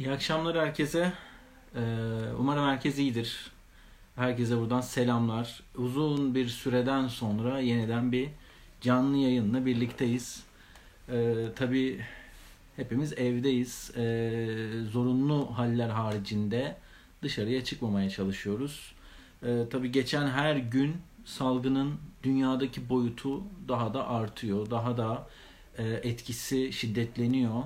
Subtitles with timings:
[0.00, 1.12] İyi akşamlar herkese.
[1.74, 1.80] Ee,
[2.38, 3.50] umarım herkes iyidir.
[4.16, 5.62] Herkese buradan selamlar.
[5.76, 8.28] Uzun bir süreden sonra yeniden bir
[8.80, 10.44] canlı yayınla birlikteyiz.
[11.08, 12.00] Ee, tabii
[12.76, 13.90] hepimiz evdeyiz.
[13.96, 14.56] Ee,
[14.90, 16.76] zorunlu haller haricinde
[17.22, 18.94] dışarıya çıkmamaya çalışıyoruz.
[19.70, 24.70] Tabii geçen her gün salgının dünyadaki boyutu daha da artıyor.
[24.70, 25.28] Daha da
[25.78, 27.62] e, etkisi şiddetleniyor.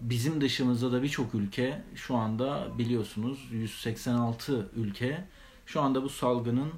[0.00, 5.24] Bizim dışımızda da birçok ülke şu anda biliyorsunuz 186 ülke
[5.66, 6.72] şu anda bu salgının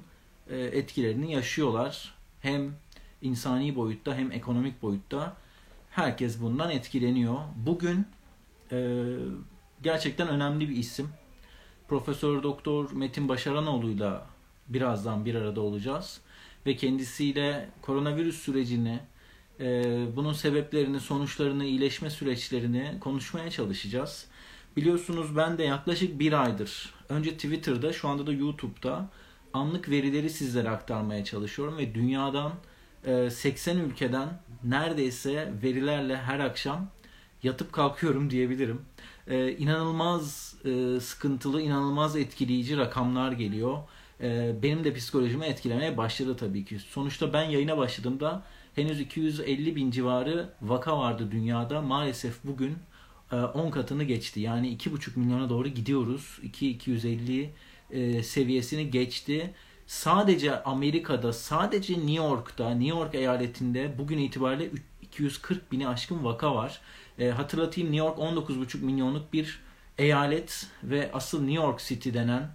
[0.49, 2.13] e, etkilerini yaşıyorlar.
[2.41, 2.75] Hem
[3.21, 5.37] insani boyutta hem ekonomik boyutta
[5.89, 7.37] herkes bundan etkileniyor.
[7.55, 8.07] Bugün
[8.71, 9.07] e,
[9.81, 11.09] gerçekten önemli bir isim.
[11.87, 14.27] Profesör Doktor Metin Başaranoğlu'yla
[14.67, 16.21] birazdan bir arada olacağız
[16.65, 18.99] ve kendisiyle koronavirüs sürecini
[20.15, 24.25] bunun sebeplerini, sonuçlarını, iyileşme süreçlerini konuşmaya çalışacağız.
[24.77, 29.09] Biliyorsunuz ben de yaklaşık bir aydır önce Twitter'da şu anda da YouTube'da
[29.53, 32.53] anlık verileri sizlere aktarmaya çalışıyorum ve dünyadan
[33.29, 36.87] 80 e, ülkeden neredeyse verilerle her akşam
[37.43, 38.81] yatıp kalkıyorum diyebilirim.
[39.27, 43.77] Ee, inanılmaz e, sıkıntılı, inanılmaz etkileyici rakamlar geliyor.
[44.21, 46.79] Ee, benim de psikolojimi etkilemeye başladı tabii ki.
[46.79, 48.43] Sonuçta ben yayına başladığımda
[48.75, 51.81] henüz 250 bin civarı vaka vardı dünyada.
[51.81, 52.77] Maalesef bugün
[53.31, 54.39] 10 e, katını geçti.
[54.39, 56.39] Yani 2,5 milyona doğru gidiyoruz.
[56.43, 57.49] 2-250
[57.91, 59.53] e, seviyesini geçti.
[59.87, 64.69] Sadece Amerika'da, sadece New York'ta, New York eyaletinde bugün itibariyle
[65.01, 66.81] 240 bini aşkın vaka var.
[67.19, 69.59] E, hatırlatayım New York 19,5 milyonluk bir
[69.97, 72.49] eyalet ve asıl New York City denen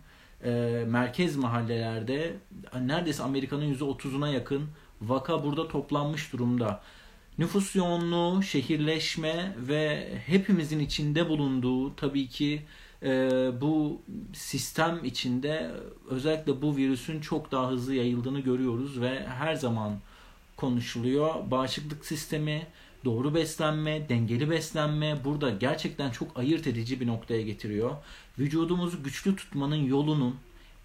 [0.87, 2.37] merkez mahallelerde
[2.81, 4.69] neredeyse Amerika'nın %30'una yakın
[5.03, 6.81] vaka burada toplanmış durumda.
[7.39, 12.63] Nüfus yoğunluğu, şehirleşme ve hepimizin içinde bulunduğu tabii ki
[13.03, 13.11] e,
[13.61, 14.03] bu
[14.33, 15.71] sistem içinde
[16.09, 19.93] özellikle bu virüsün çok daha hızlı yayıldığını görüyoruz ve her zaman
[20.57, 21.51] konuşuluyor.
[21.51, 22.67] Bağışıklık sistemi,
[23.05, 27.91] doğru beslenme, dengeli beslenme burada gerçekten çok ayırt edici bir noktaya getiriyor.
[28.39, 30.37] Vücudumuzu güçlü tutmanın yolunun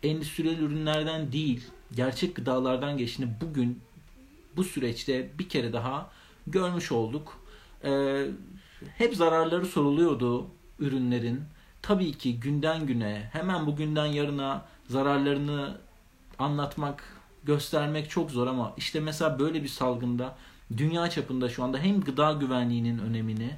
[0.04, 1.64] endüstriyel ürünlerden değil,
[1.96, 3.80] gerçek gıdalardan geçtiğini bugün
[4.58, 6.12] bu süreçte bir kere daha
[6.48, 7.40] görmüş olduk.
[7.84, 8.26] Ee,
[8.98, 10.48] hep zararları soruluyordu
[10.80, 11.42] ürünlerin.
[11.82, 15.78] Tabii ki günden güne hemen bugünden yarına zararlarını
[16.40, 17.04] anlatmak,
[17.44, 20.36] göstermek çok zor ama işte mesela böyle bir salgında
[20.78, 23.50] dünya çapında şu anda hem gıda güvenliğinin önemini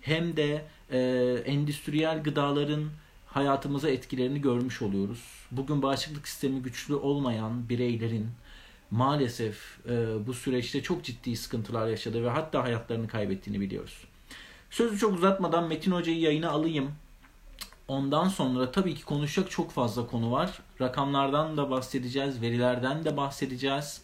[0.00, 0.98] hem de e,
[1.46, 2.84] endüstriyel gıdaların
[3.26, 5.20] hayatımıza etkilerini görmüş oluyoruz.
[5.50, 8.28] Bugün bağışıklık sistemi güçlü olmayan bireylerin
[8.90, 14.04] maalesef e, bu süreçte çok ciddi sıkıntılar yaşadı ve hatta hayatlarını kaybettiğini biliyoruz.
[14.70, 16.92] Sözü çok uzatmadan Metin Hoca'yı yayına alayım.
[17.88, 20.58] Ondan sonra tabii ki konuşacak çok fazla konu var.
[20.80, 24.02] Rakamlardan da bahsedeceğiz, verilerden de bahsedeceğiz.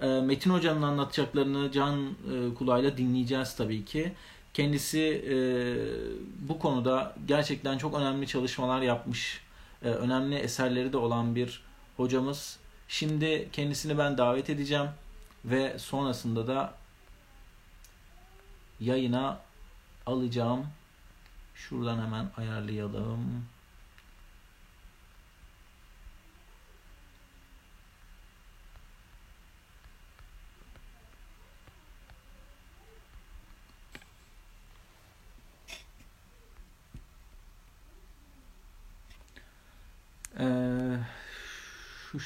[0.00, 4.12] E, Metin Hoca'nın anlatacaklarını can e, kulağıyla dinleyeceğiz tabii ki.
[4.54, 5.36] Kendisi e,
[6.48, 9.40] bu konuda gerçekten çok önemli çalışmalar yapmış,
[9.82, 11.62] önemli eserleri de olan bir
[11.96, 12.58] hocamız.
[12.88, 14.88] Şimdi kendisini ben davet edeceğim
[15.44, 16.74] ve sonrasında da
[18.80, 19.40] yayına
[20.06, 20.66] alacağım.
[21.54, 23.44] Şuradan hemen ayarlayalım.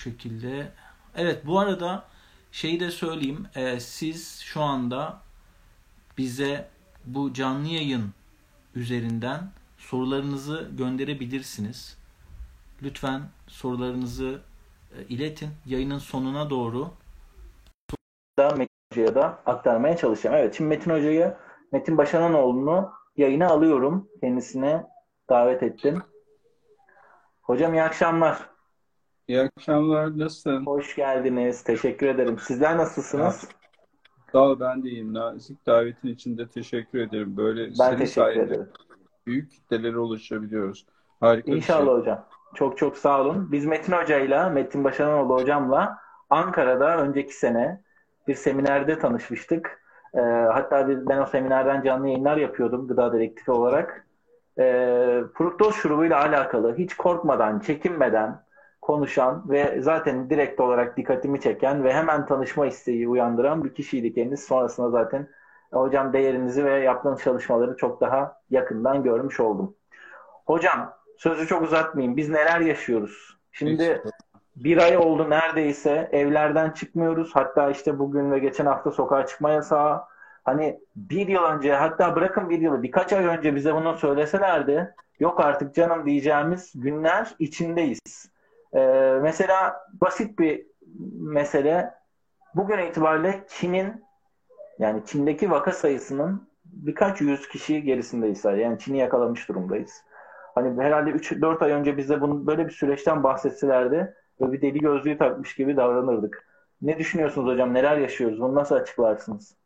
[0.01, 0.73] Şekilde.
[1.17, 2.05] Evet bu arada
[2.53, 3.47] şeyi de söyleyeyim.
[3.55, 5.21] E, siz şu anda
[6.19, 6.69] bize
[7.05, 8.11] bu canlı yayın
[8.75, 11.99] üzerinden sorularınızı gönderebilirsiniz.
[12.83, 14.41] Lütfen sorularınızı
[14.97, 15.51] e, iletin.
[15.67, 16.91] Yayının sonuna doğru
[18.39, 20.37] da Metin Hoca'ya da aktarmaya çalışacağım.
[20.37, 21.37] Evet şimdi Metin Hoca'yı
[21.73, 24.09] Metin Başaranoğlu'nu yayına alıyorum.
[24.21, 24.87] Kendisine
[25.29, 26.03] davet ettim.
[27.43, 28.50] Hocam iyi akşamlar.
[29.29, 30.19] İyi akşamlar.
[30.19, 30.67] Nasılsın?
[30.67, 31.63] Hoş geldiniz.
[31.63, 32.39] Teşekkür ederim.
[32.39, 33.49] Sizler nasılsınız?
[34.33, 35.15] Sağ ol ben de iyiyim.
[35.15, 37.37] Nazik davetin için de teşekkür ederim.
[37.37, 38.69] Böyle ben senin teşekkür ederim.
[39.27, 40.87] büyük kitlelere ulaşabiliyoruz.
[41.21, 41.95] Harika İnşallah şey.
[41.95, 42.27] hocam.
[42.55, 43.53] Çok çok sağ olun.
[43.53, 45.99] Biz Metin Hoca'yla, Metin Başaranoğlu hocamla
[46.31, 47.81] Ankara'da önceki sene
[48.29, 49.81] bir seminerde tanışmıştık.
[50.15, 50.21] Ee,
[50.53, 54.07] hatta ben o seminerden canlı yayınlar yapıyordum gıda dedektifi olarak.
[54.59, 58.43] Ee, fruktoz şurubuyla alakalı hiç korkmadan, çekinmeden,
[58.91, 64.47] konuşan ve zaten direkt olarak dikkatimi çeken ve hemen tanışma isteği uyandıran bir kişiydi kendisi.
[64.47, 65.29] Sonrasında zaten
[65.73, 69.75] hocam değerinizi ve yaptığınız çalışmaları çok daha yakından görmüş oldum.
[70.47, 72.17] Hocam sözü çok uzatmayayım.
[72.17, 73.37] Biz neler yaşıyoruz?
[73.53, 74.03] Şimdi
[74.57, 76.09] bir ay oldu neredeyse.
[76.13, 77.31] Evlerden çıkmıyoruz.
[77.35, 80.03] Hatta işte bugün ve geçen hafta sokağa çıkma yasağı.
[80.45, 85.41] Hani bir yıl önce hatta bırakın bir yılı birkaç ay önce bize bunu söyleselerdi yok
[85.41, 88.31] artık canım diyeceğimiz günler içindeyiz.
[88.75, 90.67] Ee, mesela basit bir
[91.21, 91.95] mesele
[92.55, 94.05] bugün itibariyle Çin'in
[94.79, 98.45] yani Çin'deki vaka sayısının birkaç yüz kişi gerisindeyiz.
[98.45, 100.05] Yani Çin'i yakalamış durumdayız.
[100.55, 105.19] Hani herhalde 3-4 ay önce bize bunu böyle bir süreçten bahsetselerdi ve bir deli gözlüğü
[105.19, 106.47] takmış gibi davranırdık.
[106.83, 107.75] Ne düşünüyorsunuz hocam?
[107.75, 108.41] Neler yaşıyoruz?
[108.41, 109.60] Bunu nasıl açıklarsınız?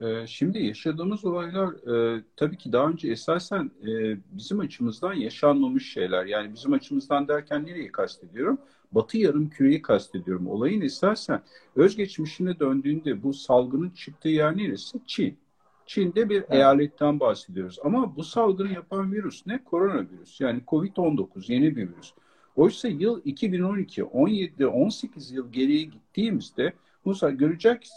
[0.00, 6.26] Ee, şimdi yaşadığımız olaylar e, tabii ki daha önce esasen e, bizim açımızdan yaşanmamış şeyler.
[6.26, 8.58] Yani bizim açımızdan derken nereyi kastediyorum?
[8.92, 10.46] Batı yarım küreyi kastediyorum.
[10.46, 11.42] Olayın esasen
[11.76, 14.98] özgeçmişine döndüğünde bu salgının çıktığı yer neresi?
[15.06, 15.38] Çin.
[15.86, 16.50] Çin'de bir evet.
[16.50, 17.78] eyaletten bahsediyoruz.
[17.84, 19.64] Ama bu salgını yapan virüs ne?
[19.64, 20.40] Koronavirüs.
[20.40, 22.12] Yani Covid-19 yeni bir virüs.
[22.56, 26.72] Oysa yıl 2012, 17, 18 yıl geriye gittiğimizde
[27.08, 27.88] Musa görecek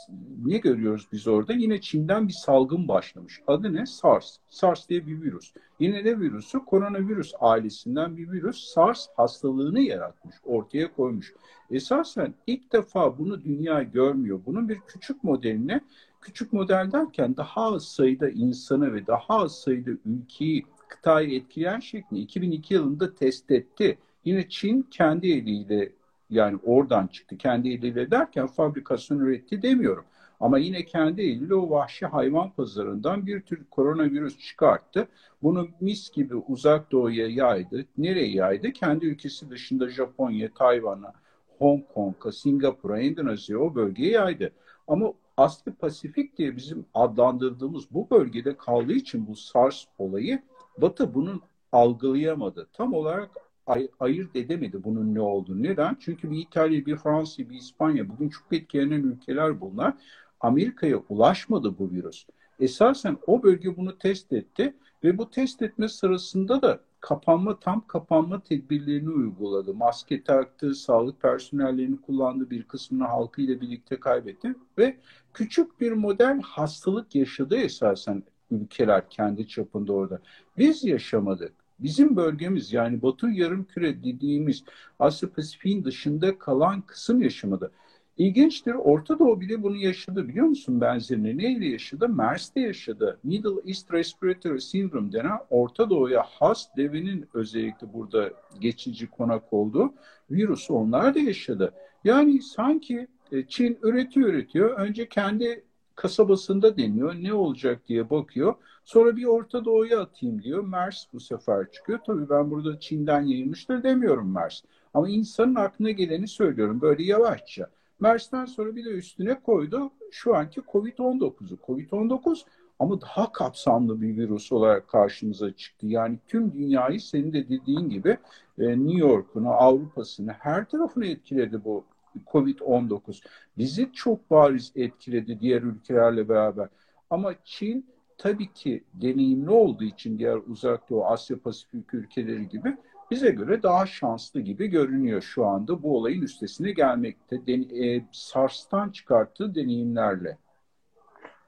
[0.46, 1.54] ne görüyoruz biz orada?
[1.54, 3.42] Yine Çin'den bir salgın başlamış.
[3.48, 3.86] Adı ne?
[3.86, 4.38] SARS.
[4.50, 5.54] SARS diye bir virüs.
[5.80, 6.60] Yine ne virüsü?
[6.60, 8.64] Koronavirüs ailesinden bir virüs.
[8.64, 11.34] SARS hastalığını yaratmış, ortaya koymuş.
[11.72, 14.42] Esasen ilk defa bunu dünya görmüyor.
[14.46, 15.82] Bunun bir küçük modeline,
[16.22, 22.22] küçük model derken daha az sayıda insanı ve daha az sayıda ülkeyi, kıtayı etkileyen şeklinde
[22.22, 23.98] 2002 yılında test etti.
[24.26, 25.92] Yine Çin kendi eliyle
[26.32, 27.38] yani oradan çıktı.
[27.38, 30.06] Kendi eliyle derken fabrikasyon üretti demiyorum.
[30.40, 35.08] Ama yine kendi eliyle o vahşi hayvan pazarından bir tür koronavirüs çıkarttı.
[35.44, 37.86] Bunu mis gibi uzak doğuya yaydı.
[37.98, 38.72] Nereye yaydı?
[38.72, 41.14] Kendi ülkesi dışında Japonya, Tayvan'a,
[41.60, 44.52] Hong Kong'a, Singapur'a, Endonezya o bölgeye yaydı.
[44.88, 50.42] Ama Aslı Pasifik diye bizim adlandırdığımız bu bölgede kaldığı için bu SARS olayı
[50.78, 51.42] Batı bunun
[51.72, 52.68] algılayamadı.
[52.74, 53.30] Tam olarak
[53.72, 55.64] ay, ayırt edemedi bunun ne olduğunu.
[55.64, 55.98] Neden?
[56.00, 59.94] Çünkü bir İtalya, bir Fransa, bir İspanya bugün çok etkilenen ülkeler bunlar.
[60.40, 62.26] Amerika'ya ulaşmadı bu virüs.
[62.60, 64.74] Esasen o bölge bunu test etti
[65.04, 69.74] ve bu test etme sırasında da kapanma tam kapanma tedbirlerini uyguladı.
[69.74, 74.98] Maske taktı, sağlık personellerini kullandı, bir kısmını halkıyla birlikte kaybetti ve
[75.34, 80.22] küçük bir model hastalık yaşadı esasen ülkeler kendi çapında orada.
[80.58, 81.61] Biz yaşamadık.
[81.84, 84.64] Bizim bölgemiz yani Batı yarım küre dediğimiz
[85.00, 87.72] Asya Pasifik'in dışında kalan kısım yaşamadı.
[88.18, 88.74] İlginçtir.
[88.74, 91.38] Orta Doğu bile bunu yaşadı biliyor musun benzerini?
[91.38, 92.10] Neyle yaşadı?
[92.10, 93.20] MERS'te yaşadı.
[93.24, 99.94] Middle East Respiratory Syndrome denen Orta Doğu'ya has devenin özellikle burada geçici konak olduğu
[100.32, 101.74] virüsü onlar da yaşadı.
[102.04, 104.80] Yani sanki e, Çin üretiyor üretiyor.
[104.80, 105.64] Önce kendi
[105.96, 107.16] kasabasında deniyor.
[107.16, 108.56] Ne olacak diye bakıyor.
[108.92, 110.64] Sonra bir Orta Doğu'ya atayım diyor.
[110.64, 112.00] MERS bu sefer çıkıyor.
[112.06, 114.62] Tabii ben burada Çin'den yayılmıştır demiyorum MERS.
[114.94, 117.70] Ama insanın aklına geleni söylüyorum böyle yavaşça.
[118.00, 121.58] MERS'ten sonra bir de üstüne koydu şu anki COVID-19'u.
[121.68, 122.42] COVID-19
[122.80, 125.88] ama daha kapsamlı bir virüs olarak karşımıza çıktı.
[125.88, 128.18] Yani tüm dünyayı senin de dediğin gibi
[128.60, 131.84] e, New York'unu, Avrupa'sını her tarafını etkiledi bu
[132.28, 133.24] Covid-19.
[133.58, 136.68] Bizi çok bariz etkiledi diğer ülkelerle beraber.
[137.10, 137.92] Ama Çin
[138.22, 142.78] tabii ki deneyimli olduğu için diğer uzak doğu Asya Pasifik ülkeleri gibi
[143.12, 147.48] bize göre daha şanslı gibi görünüyor şu anda bu olayın üstesine gelmekte.
[147.48, 150.38] Den e, SARS'tan çıkarttığı deneyimlerle.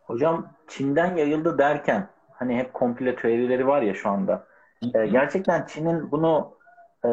[0.04, 4.48] Hocam Çin'den yayıldı derken hani hep komple teorileri var ya şu anda.
[4.94, 6.58] E, gerçekten Çin'in bunu
[7.06, 7.10] e,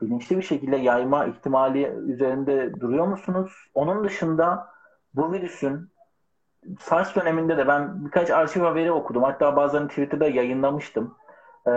[0.00, 3.52] bilinçli bir şekilde yayma ihtimali üzerinde duruyor musunuz?
[3.74, 4.66] Onun dışında
[5.14, 5.91] bu virüsün
[6.80, 9.22] SARS döneminde de ben birkaç arşiv haberi okudum.
[9.22, 11.14] Hatta bazılarını Twitter'da yayınlamıştım.
[11.66, 11.70] Ee,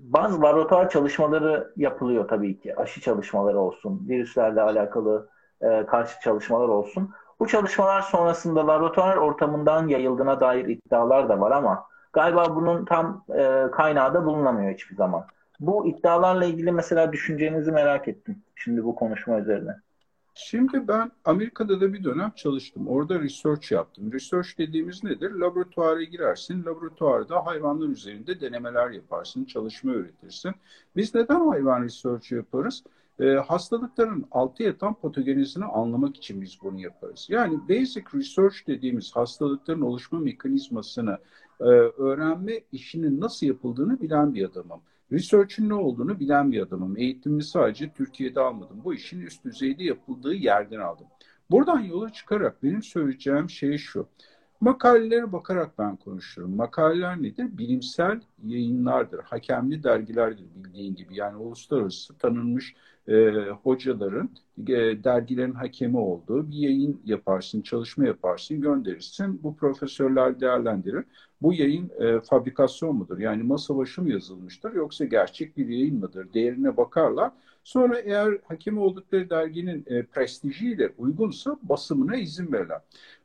[0.00, 2.76] bazı laboratuvar çalışmaları yapılıyor tabii ki.
[2.76, 5.28] Aşı çalışmaları olsun, virüslerle alakalı
[5.60, 7.10] e, karşı çalışmalar olsun.
[7.40, 13.70] Bu çalışmalar sonrasında laboratuvar ortamından yayıldığına dair iddialar da var ama galiba bunun tam e,
[13.72, 15.24] kaynağı da bulunamıyor hiçbir zaman.
[15.60, 19.76] Bu iddialarla ilgili mesela düşüncenizi merak ettim şimdi bu konuşma üzerine.
[20.34, 22.88] Şimdi ben Amerika'da da bir dönem çalıştım.
[22.88, 24.12] Orada research yaptım.
[24.12, 25.30] Research dediğimiz nedir?
[25.30, 26.64] Laboratuvara girersin.
[26.64, 30.52] Laboratuvarda hayvanlar üzerinde denemeler yaparsın, çalışma üretirsin.
[30.96, 32.82] Biz neden hayvan research yaparız?
[33.20, 37.26] E, hastalıkların altı yatan patogenizini anlamak için biz bunu yaparız.
[37.30, 41.18] Yani basic research dediğimiz hastalıkların oluşma mekanizmasını
[41.60, 44.80] e, öğrenme işinin nasıl yapıldığını bilen bir adamım.
[45.12, 46.96] Research'in ne olduğunu bilen bir adamım.
[46.96, 48.80] Eğitimimi sadece Türkiye'de almadım.
[48.84, 51.06] Bu işin üst düzeyde yapıldığı yerden aldım.
[51.50, 54.08] Buradan yola çıkarak benim söyleyeceğim şey şu.
[54.60, 56.56] Makalelere bakarak ben konuşurum.
[56.56, 57.58] Makaleler nedir?
[57.58, 59.22] Bilimsel yayınlardır.
[59.22, 61.16] Hakemli dergilerdir bildiğin gibi.
[61.16, 62.74] Yani uluslararası tanınmış
[63.08, 63.30] e,
[63.62, 64.30] hocaların
[64.68, 69.42] e, dergilerin hakemi olduğu bir yayın yaparsın, çalışma yaparsın, gönderirsin.
[69.42, 71.04] Bu profesörler değerlendirir.
[71.42, 73.18] Bu yayın e, fabrikasyon mudur?
[73.18, 76.32] Yani masa başı mı yazılmıştır yoksa gerçek bir yayın mıdır?
[76.34, 77.32] Değerine bakarlar.
[77.64, 82.80] Sonra eğer hakemi oldukları derginin e, prestijiyle uygunsa basımına izin verirler.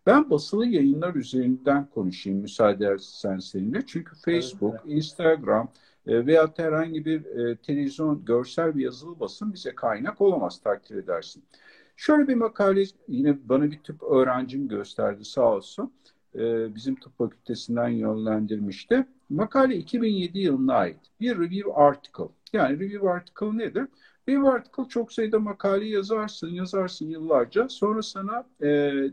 [0.05, 3.81] Ben basılı yayınlar üzerinden konuşayım müsaade edersen seninle.
[3.87, 4.97] Çünkü Facebook, evet.
[4.97, 5.69] Instagram,
[6.07, 11.43] e, veya herhangi bir e, televizyon görsel bir yazılı basın bize kaynak olamaz takdir edersin.
[11.95, 15.93] Şöyle bir makale yine bana bir tıp öğrencim gösterdi sağ olsun.
[16.35, 19.07] E, bizim tıp fakültesinden yönlendirmişti.
[19.29, 22.29] Makale 2007 yılına ait bir review article.
[22.53, 23.87] Yani review article nedir?
[24.27, 27.69] Bir article çok sayıda makale yazarsın, yazarsın yıllarca.
[27.69, 28.67] Sonra sana e,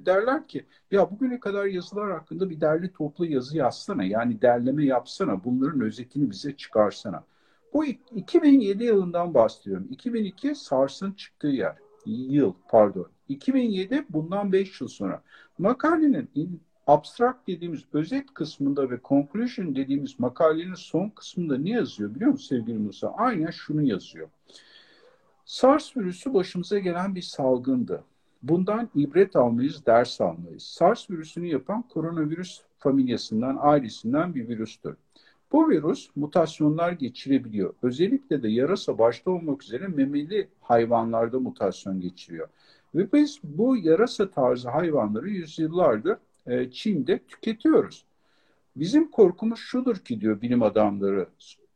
[0.06, 4.04] derler ki ya bugüne kadar yazılar hakkında bir derli toplu yazı yazsana.
[4.04, 5.44] Yani derleme yapsana.
[5.44, 7.24] Bunların özetini bize çıkarsana.
[7.72, 9.86] Bu 2007 yılından bahsediyorum.
[9.90, 11.76] 2002 SARS'ın çıktığı yer.
[12.06, 13.06] Yıl pardon.
[13.28, 15.22] 2007 bundan 5 yıl sonra.
[15.58, 22.30] Makalenin in, abstract dediğimiz özet kısmında ve conclusion dediğimiz makalenin son kısmında ne yazıyor biliyor
[22.30, 23.08] musun sevgili Musa?
[23.16, 24.28] Aynen şunu yazıyor.
[25.44, 28.04] SARS virüsü başımıza gelen bir salgındı.
[28.42, 30.62] Bundan ibret almayız, ders almayız.
[30.62, 34.96] SARS virüsünü yapan koronavirüs familyasından, ailesinden bir virüstür.
[35.52, 37.74] Bu virüs mutasyonlar geçirebiliyor.
[37.82, 42.48] Özellikle de yarasa başta olmak üzere memeli hayvanlarda mutasyon geçiriyor.
[42.94, 48.04] Ve biz bu yarasa tarzı hayvanları yüzyıllardır e, Çin'de tüketiyoruz.
[48.76, 51.26] Bizim korkumuz şudur ki diyor bilim adamları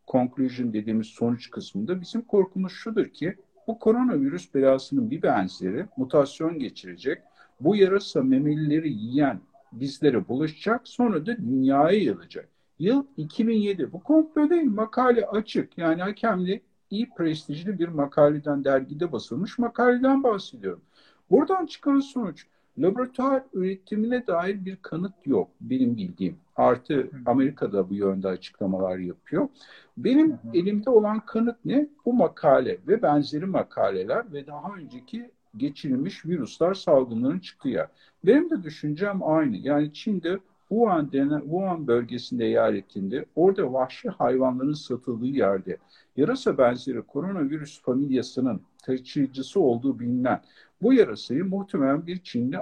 [0.08, 3.36] conclusion dediğimiz sonuç kısmında bizim korkumuz şudur ki
[3.68, 7.22] bu koronavirüs belasının bir benzeri mutasyon geçirecek.
[7.60, 9.40] Bu yarasa memelileri yiyen
[9.72, 12.48] bizlere bulaşacak sonra da dünyaya yayılacak.
[12.78, 13.92] Yıl 2007.
[13.92, 14.70] Bu komplo değil.
[14.70, 15.78] Makale açık.
[15.78, 20.82] Yani hakemli iyi prestijli bir makaleden dergide basılmış makaleden bahsediyorum.
[21.30, 22.46] Buradan çıkan sonuç
[22.82, 26.36] laboratuvar üretimine dair bir kanıt yok benim bildiğim.
[26.56, 29.48] Artı Amerika'da bu yönde açıklamalar yapıyor.
[29.96, 31.88] Benim elimde olan kanıt ne?
[32.06, 37.88] Bu makale ve benzeri makaleler ve daha önceki geçirilmiş virüsler salgınların çıktığı yer.
[38.24, 39.56] Benim de düşüncem aynı.
[39.56, 45.76] Yani Çin'de Wuhan, denen, Wuhan bölgesinde eyaletinde orada vahşi hayvanların satıldığı yerde
[46.16, 50.40] yarasa benzeri koronavirüs familyasının taşıyıcısı olduğu bilinen
[50.82, 52.58] bu yarasayı muhtemelen bir Çinli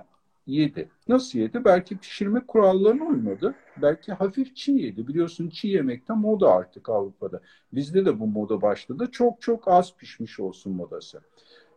[0.47, 0.89] yedi.
[1.09, 1.65] Nasıl yedi?
[1.65, 3.55] Belki pişirme kurallarına uymadı.
[3.83, 5.09] Belki hafif çiğ yedi.
[5.09, 7.41] Biliyorsun çiğ yemekte moda artık Avrupa'da.
[7.73, 9.09] Bizde de bu moda başladı.
[9.13, 11.21] Çok çok az pişmiş olsun modası.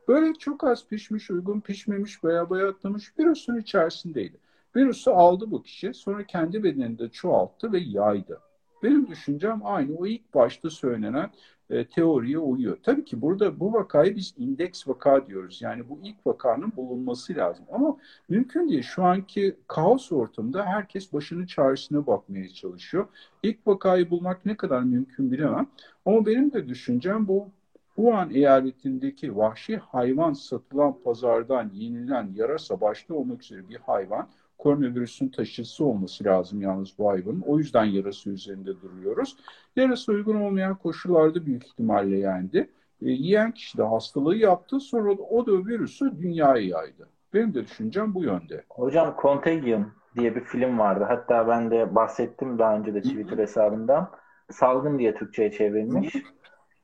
[0.07, 4.37] Böyle çok az pişmiş, uygun pişmemiş veya bayatlamış virüsün içerisindeydi.
[4.75, 5.93] Virüsü aldı bu kişi.
[5.93, 8.39] Sonra kendi bedeninde çoğalttı ve yaydı.
[8.83, 9.95] Benim düşüncem aynı.
[9.95, 11.31] O ilk başta söylenen
[11.69, 12.77] e, teoriye uyuyor.
[12.83, 15.61] Tabii ki burada bu vakayı biz indeks vaka diyoruz.
[15.61, 17.65] Yani bu ilk vakanın bulunması lazım.
[17.71, 17.97] Ama
[18.29, 18.83] mümkün değil.
[18.83, 23.07] Şu anki kaos ortamında herkes başının çaresine bakmaya çalışıyor.
[23.43, 25.67] İlk vakayı bulmak ne kadar mümkün bilemem.
[26.05, 27.49] Ama benim de düşüncem bu
[27.95, 35.85] Wuhan eyaletindeki vahşi hayvan satılan pazardan yenilen yarasa başta olmak üzere bir hayvan koronavirüsün taşıcısı
[35.85, 37.43] olması lazım yalnız bu hayvanın.
[37.47, 39.37] O yüzden yarası üzerinde duruyoruz.
[39.75, 42.69] Yarası uygun olmayan koşullarda büyük ihtimalle yendi.
[43.01, 44.79] E, yiyen kişi de hastalığı yaptı.
[44.79, 47.09] Sonra o da virüsü dünyaya yaydı.
[47.33, 48.63] Benim de düşüncem bu yönde.
[48.69, 51.05] Hocam Contagion diye bir film vardı.
[51.07, 54.11] Hatta ben de bahsettim daha önce de Twitter hesabından.
[54.51, 56.15] Salgın diye Türkçe'ye çevrilmiş.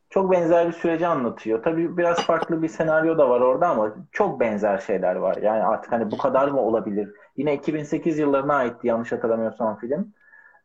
[0.10, 1.63] Çok benzer bir süreci anlatıyor.
[1.63, 5.38] Tabii biraz farklı bir senaryo da var orada ama çok benzer şeyler var.
[5.38, 7.10] Yani artık hani bu kadar mı olabilir?
[7.38, 10.13] Yine 2008 yıllarına aitti yanlış hatırlamıyorsam film.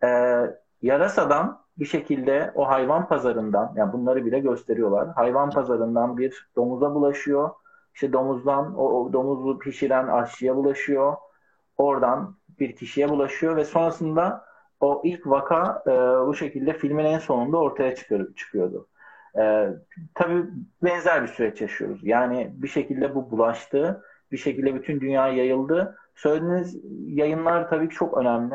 [0.04, 0.06] Ee,
[0.82, 5.08] Yarasa'dan bir şekilde o hayvan pazarından, yani bunları bile gösteriyorlar.
[5.08, 7.50] Hayvan pazarından bir domuza bulaşıyor.
[7.94, 11.16] İşte domuzdan, o, o domuzu pişiren aşçıya bulaşıyor.
[11.76, 14.44] Oradan bir kişiye bulaşıyor ve sonrasında
[14.80, 15.90] o ilk vaka e,
[16.26, 18.88] bu şekilde filmin en sonunda ortaya çıkıyor, çıkıyordu.
[19.38, 19.68] E,
[20.14, 20.44] tabii
[20.82, 22.00] benzer bir süreç yaşıyoruz.
[22.02, 26.76] Yani bir şekilde bu bulaştı, bir şekilde bütün dünyaya yayıldı Söylediğiniz
[27.18, 28.54] yayınlar tabii ki çok önemli.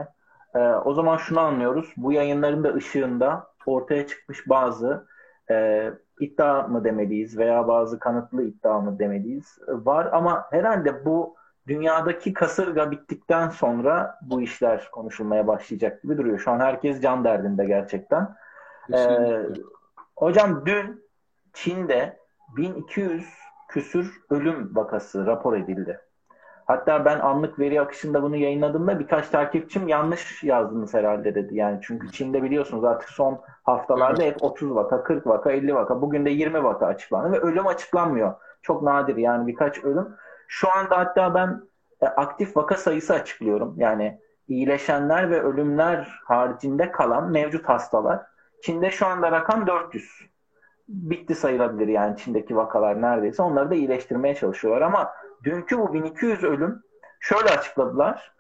[0.55, 1.93] Ee, o zaman şunu anlıyoruz.
[1.97, 5.07] Bu yayınların da ışığında ortaya çıkmış bazı
[5.49, 11.35] e, iddia mı demeliyiz veya bazı kanıtlı iddia mı demeliyiz var ama herhalde bu
[11.67, 16.39] dünyadaki kasırga bittikten sonra bu işler konuşulmaya başlayacak gibi duruyor.
[16.39, 18.35] Şu an herkes can derdinde gerçekten.
[18.93, 19.45] Ee,
[20.15, 21.05] hocam dün
[21.53, 22.17] Çin'de
[22.57, 23.25] 1200
[23.69, 26.04] küsür ölüm vakası rapor edildi.
[26.65, 31.55] Hatta ben anlık veri akışında bunu yayınladığımda birkaç takipçim yanlış yazdınız herhalde dedi.
[31.55, 36.01] Yani çünkü Çin'de biliyorsunuz artık son haftalarda hep 30 vaka, 40 vaka, 50 vaka.
[36.01, 38.33] Bugün de 20 vaka açıklandı ve ölüm açıklanmıyor.
[38.61, 40.07] Çok nadir yani birkaç ölüm.
[40.47, 41.61] Şu anda hatta ben
[42.01, 43.73] e, aktif vaka sayısı açıklıyorum.
[43.77, 48.21] Yani iyileşenler ve ölümler haricinde kalan mevcut hastalar.
[48.63, 50.09] Çin'de şu anda rakam 400.
[50.87, 53.43] Bitti sayılabilir yani Çin'deki vakalar neredeyse.
[53.43, 55.11] Onları da iyileştirmeye çalışıyorlar ama
[55.45, 56.83] dünkü bu 1200 ölüm
[57.19, 58.35] şöyle açıkladılar.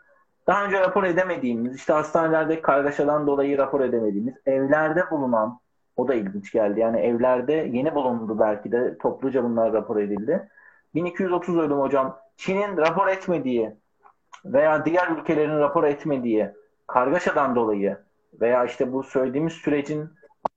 [0.47, 5.59] Daha önce rapor edemediğimiz, işte hastanelerde kargaşadan dolayı rapor edemediğimiz, evlerde bulunan,
[5.95, 6.79] o da ilginç geldi.
[6.79, 10.49] Yani evlerde yeni bulundu belki de topluca bunlar rapor edildi.
[10.95, 12.17] 1230 ölüm hocam.
[12.37, 13.75] Çin'in rapor etmediği
[14.45, 16.49] veya diğer ülkelerin rapor etmediği
[16.87, 17.97] kargaşadan dolayı
[18.41, 20.09] veya işte bu söylediğimiz sürecin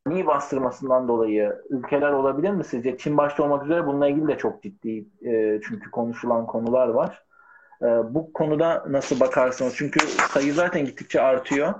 [0.06, 2.98] ani bastırmasından dolayı ülkeler olabilir mi sizce?
[2.98, 7.24] Çin başta olmak üzere bununla ilgili de çok ciddi e, çünkü konuşulan konular var.
[7.82, 9.74] E, bu konuda nasıl bakarsınız?
[9.76, 11.74] Çünkü sayı zaten gittikçe artıyor.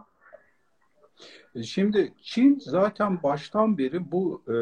[1.55, 4.57] E, şimdi Çin zaten baştan beri bu e,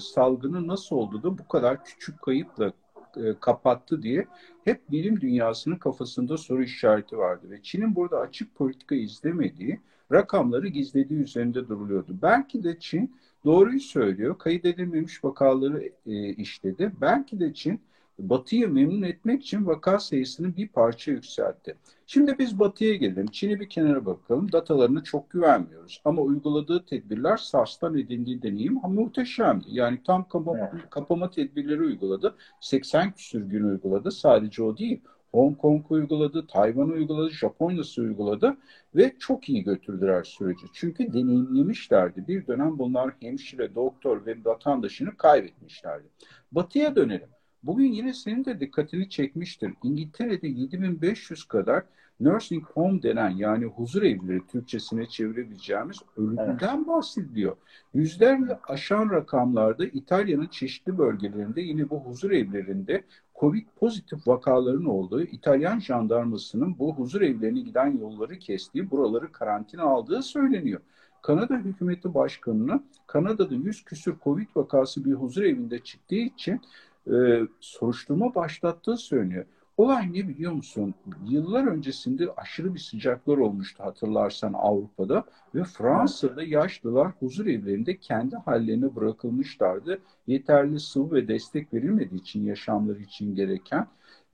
[0.00, 2.72] salgını nasıl oldu da bu kadar küçük kayıpla
[3.16, 4.26] e, kapattı diye
[4.64, 9.80] hep bilim dünyasının kafasında soru işareti vardı ve Çin'in burada açık politika izlemediği
[10.12, 12.18] rakamları gizlediği üzerinde duruluyordu.
[12.22, 14.38] Belki de Çin doğruyu söylüyor.
[14.38, 16.92] Kayıt edilmemiş vakaları e, işledi.
[17.00, 17.80] Belki de Çin
[18.28, 21.76] Batı'yı memnun etmek için vaka sayısını bir parça yükseltti.
[22.06, 23.26] Şimdi biz Batı'ya gelelim.
[23.26, 24.52] Çin'i bir kenara bakalım.
[24.52, 26.00] Datalarına çok güvenmiyoruz.
[26.04, 29.64] Ama uyguladığı tedbirler SARS'tan edindiği deneyim muhteşemdi.
[29.68, 30.90] Yani tam kapama, evet.
[30.90, 32.34] kapama tedbirleri uyguladı.
[32.60, 34.10] 80 küsür gün uyguladı.
[34.10, 35.00] Sadece o değil.
[35.32, 38.56] Hong Kong uyguladı, Tayvan uyguladı, Japonya'sı uyguladı
[38.94, 40.66] ve çok iyi götürdüler süreci.
[40.72, 42.28] Çünkü deneyimlemişlerdi.
[42.28, 46.06] Bir dönem bunlar hemşire, doktor ve vatandaşını kaybetmişlerdi.
[46.52, 47.28] Batı'ya dönelim.
[47.62, 49.72] Bugün yine senin de dikkatini çekmiştir.
[49.82, 51.84] İngiltere'de 7500 kadar
[52.20, 56.88] nursing home denen yani huzur evleri Türkçesine çevirebileceğimiz ölümden evet.
[56.88, 57.56] bahsediliyor.
[57.94, 63.04] Yüzlerle aşan rakamlarda İtalya'nın çeşitli bölgelerinde yine bu huzur evlerinde
[63.40, 70.22] Covid pozitif vakaların olduğu İtalyan jandarmasının bu huzur evlerine giden yolları kestiği, buraları karantina aldığı
[70.22, 70.80] söyleniyor.
[71.22, 76.60] Kanada hükümeti başkanını Kanada'da 100 küsür Covid vakası bir huzur evinde çıktığı için
[77.06, 79.44] e, soruşturma başlattığı söyleniyor.
[79.80, 80.94] Olay ne biliyor musun?
[81.28, 88.96] Yıllar öncesinde aşırı bir sıcaklar olmuştu hatırlarsan Avrupa'da ve Fransa'da yaşlılar huzur evlerinde kendi hallerine
[88.96, 89.98] bırakılmışlardı.
[90.26, 93.86] Yeterli sıvı ve destek verilmediği için yaşamları için gereken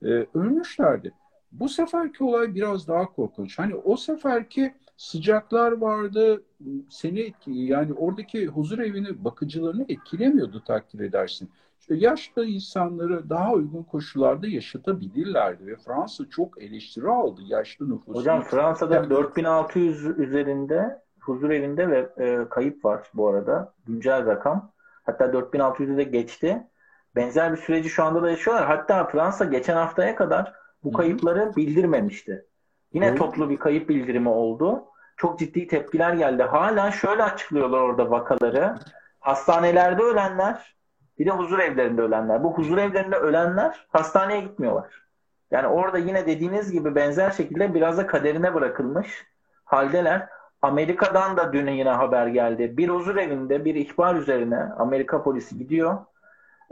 [0.03, 1.13] e, ölmüşlerdi.
[1.51, 3.59] Bu seferki olay biraz daha korkunç.
[3.59, 6.43] Hani o seferki sıcaklar vardı,
[6.89, 11.49] seni yani oradaki huzur evini bakıcılarını etkilemiyordu takdir edersin
[11.95, 18.19] yaşlı insanları daha uygun koşullarda yaşatabilirlerdi ve Fransa çok eleştiri aldı yaşlı nüfusu.
[18.19, 23.73] Hocam Fransa'da 4600 üzerinde huzur evinde ve e, kayıp var bu arada.
[23.85, 24.71] Güncel rakam.
[25.03, 26.67] Hatta 4600'ü de geçti.
[27.15, 28.65] Benzer bir süreci şu anda da yaşıyorlar.
[28.65, 32.45] Hatta Fransa geçen haftaya kadar bu kayıpları bildirmemişti.
[32.93, 33.17] Yine evet.
[33.17, 34.83] toplu bir kayıp bildirimi oldu.
[35.17, 36.43] Çok ciddi tepkiler geldi.
[36.43, 38.75] Hala şöyle açıklıyorlar orada vakaları.
[39.19, 40.76] Hastanelerde ölenler
[41.19, 42.43] bir de huzur evlerinde ölenler.
[42.43, 45.07] Bu huzur evlerinde ölenler hastaneye gitmiyorlar.
[45.51, 49.25] Yani orada yine dediğiniz gibi benzer şekilde biraz da kaderine bırakılmış
[49.65, 50.29] haldeler.
[50.61, 52.77] Amerika'dan da dün yine haber geldi.
[52.77, 55.97] Bir huzur evinde bir ihbar üzerine Amerika polisi gidiyor.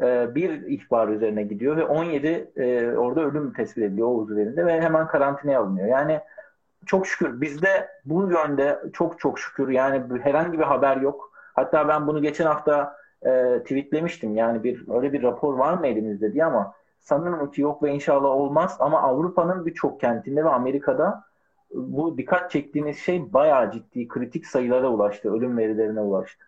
[0.02, 4.66] Ee, bir ihbar üzerine gidiyor ve 17 e, orada ölüm tespit ediliyor o huzur evinde
[4.66, 5.88] ve hemen karantinaya alınıyor.
[5.88, 6.20] Yani
[6.86, 11.32] çok şükür bizde bu yönde çok çok şükür yani herhangi bir haber yok.
[11.54, 14.36] Hatta ben bunu geçen hafta e, tweetlemiştim.
[14.36, 18.30] Yani bir öyle bir rapor var mı elimizde diye ama sanırım ki yok ve inşallah
[18.30, 18.78] olmaz.
[18.80, 21.24] Ama Avrupa'nın birçok kentinde ve Amerika'da
[21.74, 25.34] bu dikkat çektiğiniz şey bayağı ciddi kritik sayılara ulaştı.
[25.34, 26.46] Ölüm verilerine ulaştı.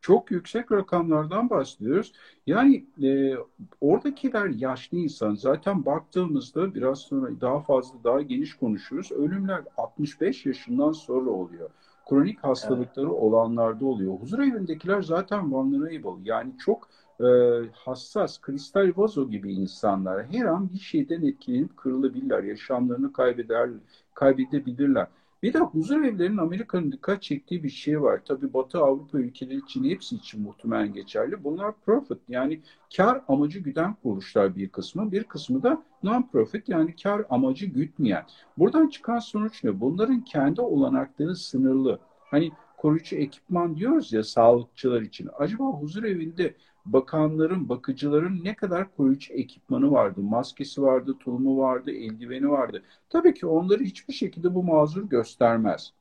[0.00, 2.12] Çok yüksek rakamlardan bahsediyoruz.
[2.46, 3.34] Yani e,
[3.80, 5.34] oradakiler yaşlı insan.
[5.34, 9.12] Zaten baktığımızda biraz sonra daha fazla daha geniş konuşuruz.
[9.12, 11.70] Ölümler 65 yaşından sonra oluyor
[12.08, 13.16] kronik hastalıkları evet.
[13.16, 14.14] olanlarda oluyor.
[14.20, 16.88] Huzur evindekiler zaten vulnerable yani çok
[17.20, 17.24] e,
[17.72, 20.26] hassas, kristal vazo gibi insanlar.
[20.32, 23.70] Her an bir şeyden etkilenip kırılabilirler, yaşamlarını kaybeder,
[24.14, 25.06] kaybedebilirler.
[25.44, 28.20] Bir de huzur evlerinin Amerika'nın dikkat çektiği bir şey var.
[28.24, 31.44] Tabii Batı Avrupa ülkeleri için hepsi için muhtemelen geçerli.
[31.44, 32.60] Bunlar profit yani
[32.96, 35.12] kar amacı güden kuruluşlar bir kısmı.
[35.12, 38.24] Bir kısmı da non-profit yani kar amacı gütmeyen.
[38.58, 39.80] Buradan çıkan sonuç ne?
[39.80, 41.98] Bunların kendi olanakları sınırlı.
[42.20, 45.28] Hani koruyucu ekipman diyoruz ya sağlıkçılar için.
[45.38, 46.54] Acaba huzur evinde
[46.86, 50.20] bakanların, bakıcıların ne kadar koruyucu ekipmanı vardı?
[50.20, 52.82] Maskesi vardı, tulumu vardı, eldiveni vardı.
[53.10, 55.92] Tabii ki onları hiçbir şekilde bu mazur göstermez.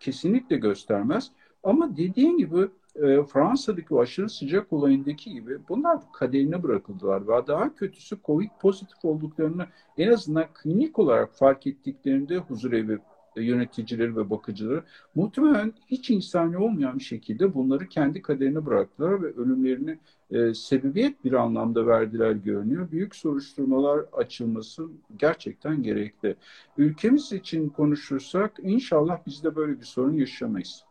[0.00, 1.30] Kesinlikle göstermez.
[1.62, 7.74] Ama dediğin gibi e, Fransa'daki o aşırı sıcak olayındaki gibi bunlar kaderine bırakıldılar ve daha
[7.74, 9.66] kötüsü Covid pozitif olduklarını
[9.98, 12.98] en azından klinik olarak fark ettiklerinde huzurevi
[13.36, 14.82] yöneticileri ve bakıcıları
[15.14, 19.98] muhtemelen hiç insani olmayan bir şekilde bunları kendi kaderine bıraktılar ve ölümlerini
[20.30, 22.90] e, sebebiyet bir anlamda verdiler görünüyor.
[22.90, 26.36] Büyük soruşturmalar açılması gerçekten gerekli.
[26.76, 30.84] Ülkemiz için konuşursak inşallah biz de böyle bir sorun yaşamayız.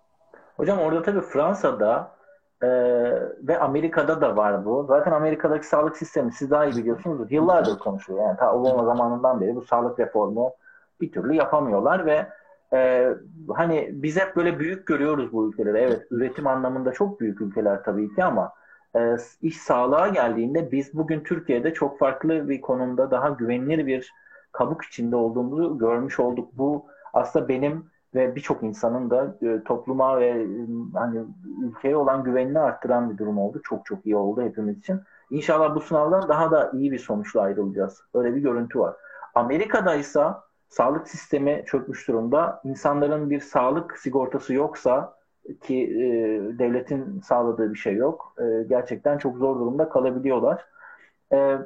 [0.57, 2.11] Hocam orada tabii Fransa'da
[2.61, 2.67] e,
[3.47, 4.85] ve Amerika'da da var bu.
[4.87, 7.31] Zaten Amerika'daki sağlık sistemi siz daha iyi biliyorsunuz.
[7.31, 8.19] Yıllardır konuşuyor.
[8.19, 10.51] Yani ta Obama zamanından beri bu sağlık reformu
[11.01, 12.27] bir türlü yapamıyorlar ve
[12.73, 13.09] e,
[13.49, 15.77] hani biz hep böyle büyük görüyoruz bu ülkeleri.
[15.77, 18.53] Evet üretim anlamında çok büyük ülkeler tabii ki ama
[18.95, 24.13] e, iş sağlığa geldiğinde biz bugün Türkiye'de çok farklı bir konumda daha güvenilir bir
[24.51, 26.49] kabuk içinde olduğumuzu görmüş olduk.
[26.53, 30.47] Bu aslında benim ve birçok insanın da e, topluma ve e,
[30.93, 31.19] hani
[31.63, 33.61] ülkeye olan güvenini arttıran bir durum oldu.
[33.63, 35.01] Çok çok iyi oldu hepimiz için.
[35.29, 38.01] İnşallah bu sınavdan daha da iyi bir sonuçla ayrılacağız.
[38.13, 38.95] Öyle bir görüntü var.
[39.35, 40.23] Amerika'da ise
[40.71, 42.61] sağlık sistemi çökmüş durumda.
[42.63, 45.17] İnsanların bir sağlık sigortası yoksa
[45.61, 46.03] ki e,
[46.59, 48.35] devletin sağladığı bir şey yok.
[48.39, 50.65] E, gerçekten çok zor durumda kalabiliyorlar.
[51.33, 51.57] E,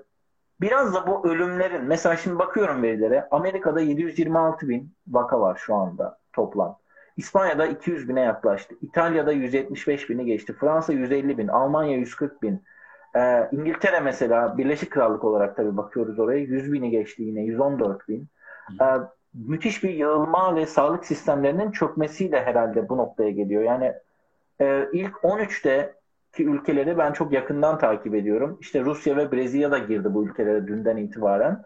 [0.61, 6.17] biraz da bu ölümlerin, mesela şimdi bakıyorum verilere, Amerika'da 726 bin vaka var şu anda
[6.33, 6.77] toplam.
[7.17, 8.75] İspanya'da 200 bine yaklaştı.
[8.81, 10.53] İtalya'da 175 bini geçti.
[10.53, 11.47] Fransa 150 bin.
[11.47, 12.63] Almanya 140 bin.
[13.15, 18.27] Ee, İngiltere mesela Birleşik Krallık olarak tabii bakıyoruz oraya 100 bini geçti yine 114 bin.
[18.81, 18.85] Ee,
[19.33, 23.63] müthiş bir yığılma ve sağlık sistemlerinin çökmesiyle herhalde bu noktaya geliyor.
[23.63, 23.93] Yani
[24.61, 25.93] e, ilk 13'te
[26.35, 28.57] ki ülkeleri ben çok yakından takip ediyorum.
[28.61, 31.63] İşte Rusya ve Brezilya da girdi bu ülkelere dünden itibaren.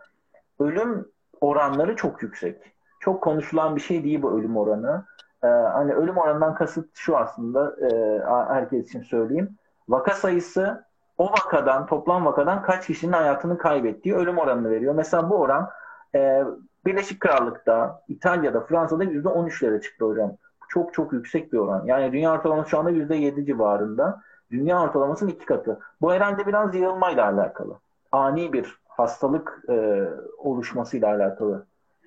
[0.59, 1.05] Ölüm
[1.41, 2.61] oranları çok yüksek.
[2.99, 5.05] Çok konuşulan bir şey değil bu ölüm oranı.
[5.43, 8.21] Ee, hani ölüm oranından kasıt şu aslında e,
[8.53, 9.49] herkes için söyleyeyim.
[9.89, 10.85] Vaka sayısı
[11.17, 14.95] o vakadan toplam vakadan kaç kişinin hayatını kaybettiği ölüm oranını veriyor.
[14.95, 15.69] Mesela bu oran
[16.15, 16.43] e,
[16.85, 20.35] Birleşik Krallık'ta, İtalya'da, Fransa'da %13'lere çıktı hocam.
[20.69, 21.85] Çok çok yüksek bir oran.
[21.85, 24.21] Yani dünya ortalaması şu anda %7 civarında.
[24.51, 25.79] Dünya ortalamasının iki katı.
[26.01, 27.79] Bu herhalde biraz yığılmayla alakalı.
[28.11, 31.65] Ani bir hastalık e, oluşmasıyla alakalı.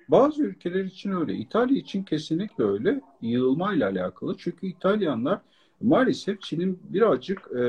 [0.09, 1.33] Bazı ülkeler için öyle.
[1.33, 3.01] İtalya için kesinlikle öyle.
[3.21, 4.37] Yığılmayla alakalı.
[4.37, 5.39] Çünkü İtalyanlar
[5.81, 7.63] maalesef Çin'in birazcık e,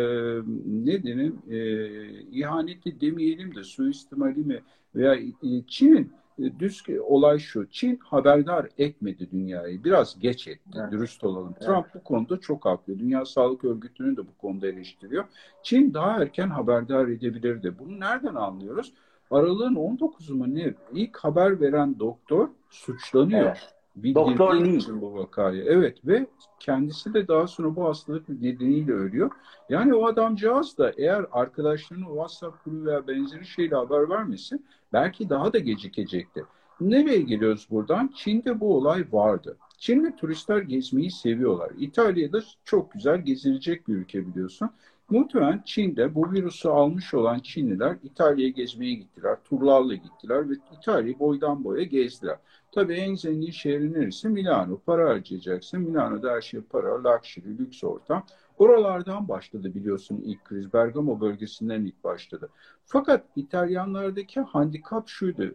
[0.67, 1.89] ne denir e,
[2.23, 4.63] ihaneti demeyelim de suistimali mi
[4.95, 7.71] veya e, Çin'in düz olay şu.
[7.71, 9.85] Çin haberdar etmedi dünyayı.
[9.85, 10.79] Biraz geç etti.
[10.81, 10.93] Evet.
[10.93, 11.55] Dürüst olalım.
[11.57, 11.67] Evet.
[11.67, 12.99] Trump bu konuda çok haklı.
[12.99, 15.25] Dünya Sağlık Örgütü'nü de bu konuda eleştiriyor.
[15.63, 17.79] Çin daha erken haberdar edebilirdi.
[17.79, 18.93] Bunu nereden anlıyoruz?
[19.31, 20.75] Aralığın 19'u mu ne?
[20.93, 23.47] İlk haber veren doktor suçlanıyor.
[23.47, 23.74] Evet.
[24.15, 24.77] Doktor Lee.
[24.77, 25.65] için bu vakayı.
[25.65, 26.27] Evet ve
[26.61, 29.31] kendisi de daha sonra bu hastalık nedeniyle ölüyor.
[29.69, 35.53] Yani o adamcağız da eğer arkadaşlarının WhatsApp grubu veya benzeri şeyle haber vermesin belki daha
[35.53, 36.45] da gecikecekti.
[36.81, 38.11] Nereye geliyoruz buradan?
[38.15, 39.57] Çin'de bu olay vardı.
[39.79, 41.71] Çin'de turistler gezmeyi seviyorlar.
[41.79, 44.71] İtalya'da çok güzel gezilecek bir ülke biliyorsun.
[45.11, 49.37] Muhtemelen Çin'de bu virüsü almış olan Çinliler İtalya'ya gezmeye gittiler.
[49.45, 52.39] Turlarla gittiler ve İtalya'yı boydan boya gezdiler.
[52.73, 54.29] Tabii en zengin şehri neresi?
[54.29, 54.79] Milano.
[54.87, 55.81] Para harcayacaksın.
[55.81, 58.27] Milano'da her şey para, luxury, lüks ortam.
[58.59, 60.73] Oralardan başladı biliyorsun ilk kriz.
[60.73, 62.51] Bergamo bölgesinden ilk başladı.
[62.85, 65.55] Fakat İtalyanlardaki handikap şuydu.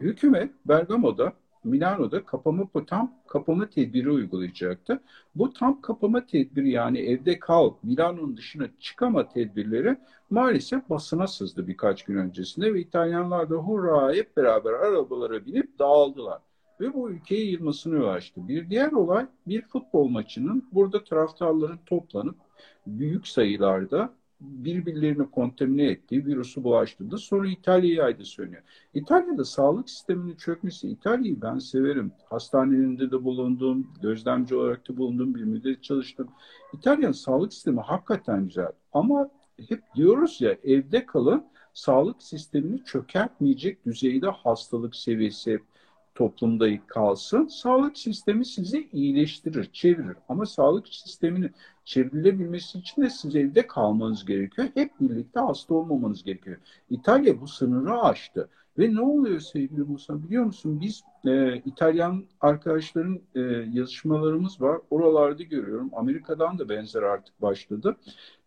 [0.00, 1.32] Hükümet Bergamo'da
[1.64, 5.00] Milano'da kapama tam kapama tedbiri uygulayacaktı.
[5.34, 9.96] Bu tam kapama tedbiri yani evde kal, Milano'nun dışına çıkama tedbirleri
[10.30, 16.38] maalesef basına sızdı birkaç gün öncesinde ve İtalyanlar da hurra hep beraber arabalara binip dağıldılar.
[16.80, 18.48] Ve bu ülkeye yılmasını ulaştı.
[18.48, 22.36] Bir diğer olay bir futbol maçının burada taraftarların toplanıp
[22.86, 27.18] büyük sayılarda birbirlerini kontamine etti, virüsü bulaştırdı.
[27.18, 28.62] Sonra İtalya'ya yaydı söyleniyor.
[28.94, 32.12] İtalya'da sağlık sisteminin çökmesi, İtalya'yı ben severim.
[32.24, 36.28] Hastanelerinde de bulundum, gözlemci olarak da bulundum, bir müddet çalıştım.
[36.74, 38.72] İtalya'nın sağlık sistemi hakikaten güzel.
[38.92, 39.30] Ama
[39.68, 45.62] hep diyoruz ya evde kalın, sağlık sistemini çökertmeyecek düzeyde hastalık seviyesi hep
[46.14, 47.46] toplumda kalsın.
[47.46, 50.16] Sağlık sistemi sizi iyileştirir, çevirir.
[50.28, 51.50] Ama sağlık sistemini
[51.90, 54.68] çevrilebilmesi için de siz evde kalmanız gerekiyor.
[54.74, 56.56] Hep birlikte hasta olmamanız gerekiyor.
[56.90, 58.48] İtalya bu sınırı aştı.
[58.78, 60.80] Ve ne oluyor sevgili Musa biliyor musun?
[60.80, 63.40] Biz e, İtalyan arkadaşların e,
[63.72, 64.78] yazışmalarımız var.
[64.90, 65.90] Oralarda görüyorum.
[65.92, 67.96] Amerika'dan da benzer artık başladı.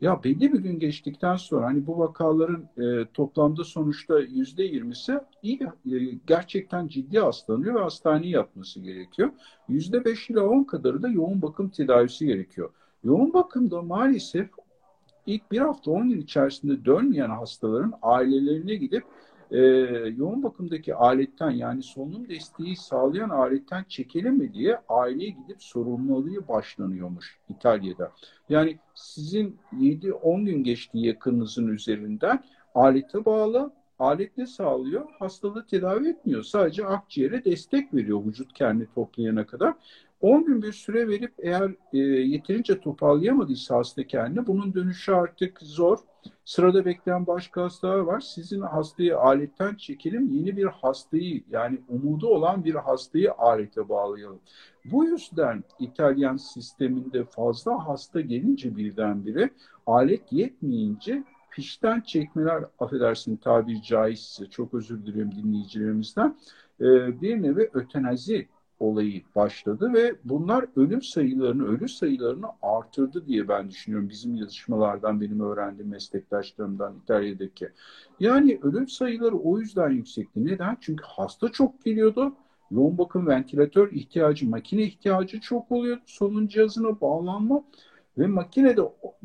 [0.01, 5.60] Ya belli bir gün geçtikten sonra hani bu vakaların e, toplamda sonuçta yüzde yirmisi iyi
[5.63, 9.29] e, gerçekten ciddi hastalanıyor ve hastaneye yatması gerekiyor.
[9.69, 12.69] Yüzde beş ile on kadarı da yoğun bakım tedavisi gerekiyor.
[13.03, 14.49] Yoğun bakımda maalesef
[15.25, 19.03] ilk bir hafta on gün içerisinde dönmeyen hastaların ailelerine gidip
[19.51, 19.59] e,
[20.17, 27.39] yoğun bakımdaki aletten yani solunum desteği sağlayan aletten çekelim mi diye aileye gidip sorumluluğu başlanıyormuş
[27.49, 28.11] İtalya'da.
[28.49, 32.43] Yani sizin 7-10 gün geçtiği yakınınızın üzerinden
[32.75, 35.09] alete bağlı alet ne sağlıyor?
[35.19, 36.43] Hastalığı tedavi etmiyor.
[36.43, 39.73] Sadece akciğere destek veriyor vücut kendini toplayana kadar.
[40.23, 45.97] 10 gün bir süre verip eğer e, yeterince toparlayamadıysa hasta kendini bunun dönüşü artık zor.
[46.45, 48.19] Sırada bekleyen başka hastalar var.
[48.19, 54.39] Sizin hastayı aletten çekelim, yeni bir hastayı yani umudu olan bir hastayı alete bağlayalım.
[54.86, 59.49] Bu yüzden İtalyan sisteminde fazla hasta gelince birdenbire
[59.86, 66.36] alet yetmeyince fişten çekmeler affedersin tabiri caizse çok özür diliyorum dinleyicilerimizden
[67.21, 68.47] bir nevi ötenazi
[68.83, 74.09] olayı başladı ve bunlar ölüm sayılarını, ölü sayılarını artırdı diye ben düşünüyorum.
[74.09, 77.69] Bizim yazışmalardan benim öğrendiğim meslektaşlarımdan İtalya'daki.
[78.19, 80.45] Yani ölüm sayıları o yüzden yüksekti.
[80.45, 80.77] Neden?
[80.81, 82.33] Çünkü hasta çok geliyordu.
[82.71, 85.97] Yoğun bakım ventilatör ihtiyacı, makine ihtiyacı çok oluyor.
[86.05, 87.63] Solunum cihazına bağlanma
[88.17, 88.81] ve makinede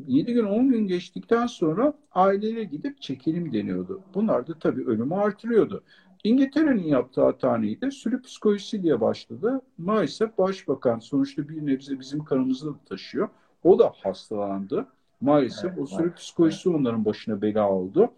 [0.07, 4.01] 7 gün 10 gün geçtikten sonra ailelere gidip çekelim deniyordu.
[4.13, 5.83] Bunlar da tabii ölümü artırıyordu.
[6.23, 7.91] İngiltere'nin yaptığı hata neydi?
[7.91, 9.61] Sürü psikolojisi diye başladı.
[9.77, 13.29] Maalesef başbakan sonuçta bir nebze bizim kanımızda da taşıyor.
[13.63, 14.87] O da hastalandı.
[15.21, 16.79] Maalesef evet, o sürü psikolojisi evet.
[16.79, 18.11] onların başına bela oldu.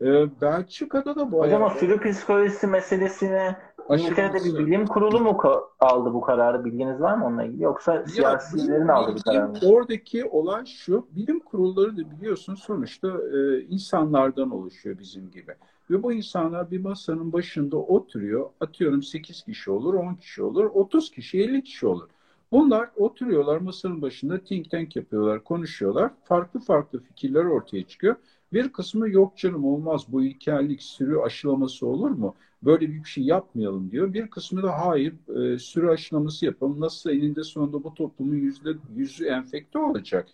[0.00, 3.56] Ee, Belçika'da da bu o sürü psikolojisi meselesine
[3.90, 5.38] İngiltere'de bir bilim kurulu mu
[5.80, 6.64] aldı bu kararı?
[6.64, 7.62] Bilginiz var mı onunla ilgili?
[7.62, 9.58] Yoksa siyasilerin aldığı bir karar mı?
[9.66, 11.06] Oradaki olay şu.
[11.10, 15.54] Bilim kurulları da biliyorsun sonuçta e, insanlardan oluşuyor bizim gibi.
[15.90, 18.50] Ve bu insanlar bir masanın başında oturuyor.
[18.60, 22.08] Atıyorum 8 kişi olur, 10 kişi olur, 30 kişi, 50 kişi olur.
[22.52, 26.10] Bunlar oturuyorlar masanın başında think tank yapıyorlar, konuşuyorlar.
[26.24, 28.16] Farklı farklı fikirler ortaya çıkıyor.
[28.52, 32.34] Bir kısmı yok canım olmaz bu ilkellik sürü aşılaması olur mu?
[32.62, 34.12] Böyle bir şey yapmayalım diyor.
[34.12, 35.14] Bir kısmı da hayır
[35.54, 36.80] e, sürü aşılaması yapalım.
[36.80, 40.28] Nasıl eninde sonunda bu toplumun yüzde yüzü enfekte olacak.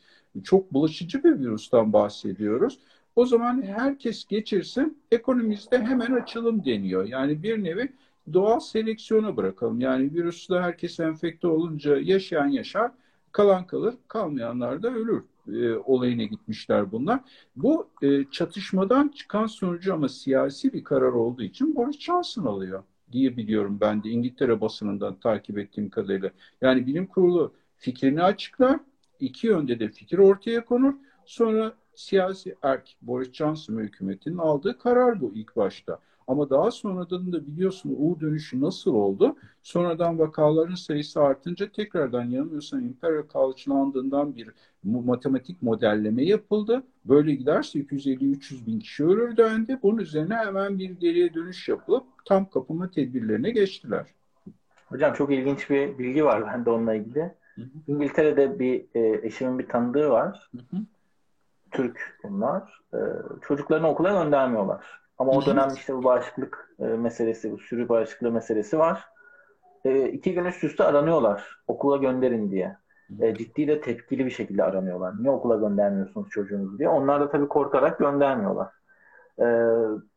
[0.45, 2.79] Çok bulaşıcı bir virüsten bahsediyoruz.
[3.16, 7.05] O zaman herkes geçirsin, ekonomimizde hemen açılım deniyor.
[7.05, 7.92] Yani bir nevi
[8.33, 9.81] doğal seleksiyona bırakalım.
[9.81, 12.90] Yani virüsle herkes enfekte olunca yaşayan yaşar,
[13.33, 17.20] kalan kalır, kalmayanlar da ölür e, olayına gitmişler bunlar.
[17.57, 23.37] Bu e, çatışmadan çıkan sonucu ama siyasi bir karar olduğu için Boris Johnson alıyor diye
[23.37, 26.31] biliyorum ben de İngiltere basınından takip ettiğim kadarıyla.
[26.61, 28.81] Yani bilim kurulu fikrini açıklar,
[29.20, 30.94] iki yönde de fikir ortaya konur.
[31.24, 35.99] Sonra siyasi erk Boris Johnson hükümetinin aldığı karar bu ilk başta.
[36.27, 39.37] Ama daha sonradan da biliyorsun U dönüşü nasıl oldu?
[39.63, 44.49] Sonradan vakaların sayısı artınca tekrardan yanılmıyorsam Imperial College London'dan bir
[44.85, 46.83] matematik modelleme yapıldı.
[47.05, 49.79] Böyle giderse 250-300 bin kişi ölür dendi.
[49.83, 54.07] Bunun üzerine hemen bir geriye dönüş yapılıp tam kapama tedbirlerine geçtiler.
[54.87, 57.21] Hocam çok ilginç bir bilgi var bende onunla ilgili.
[57.55, 57.69] Hı hı.
[57.87, 60.51] İngiltere'de bir e, eşimin bir tanıdığı var.
[60.53, 60.81] Hı hı.
[61.75, 62.81] Türk bunlar.
[62.95, 62.99] E,
[63.43, 65.01] çocuklarını okula göndermiyorlar.
[65.19, 69.05] Ama o dönem işte bu bağışıklık e, meselesi, bu sürü bağışıklığı meselesi var.
[69.85, 72.77] E, iki gün üst üste aranıyorlar okula gönderin diye.
[73.21, 75.15] E, ciddi de tepkili bir şekilde aranıyorlar.
[75.19, 76.89] Niye okula göndermiyorsunuz çocuğunuzu diye.
[76.89, 78.69] Onlar da tabii korkarak göndermiyorlar.
[79.39, 79.47] E,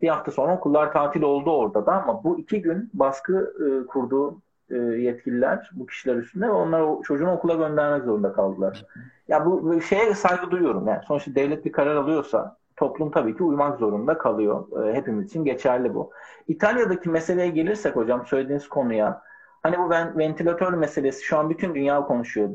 [0.02, 4.42] bir hafta sonra okullar tatil oldu orada da ama bu iki gün baskı e, kurdu
[4.72, 8.86] e, yetkililer bu kişiler üstünde ve onlar çocuğunu okula göndermek zorunda kaldılar.
[9.28, 10.88] Ya bu şeye saygı duyuyorum.
[10.88, 14.86] Yani sonuçta devlet bir karar alıyorsa toplum tabii ki uymak zorunda kalıyor.
[14.86, 16.12] E, hepimiz için geçerli bu.
[16.48, 19.22] İtalya'daki meseleye gelirsek hocam söylediğiniz konuya
[19.64, 22.50] hani bu ventilatör meselesi şu an bütün dünya konuşuyor.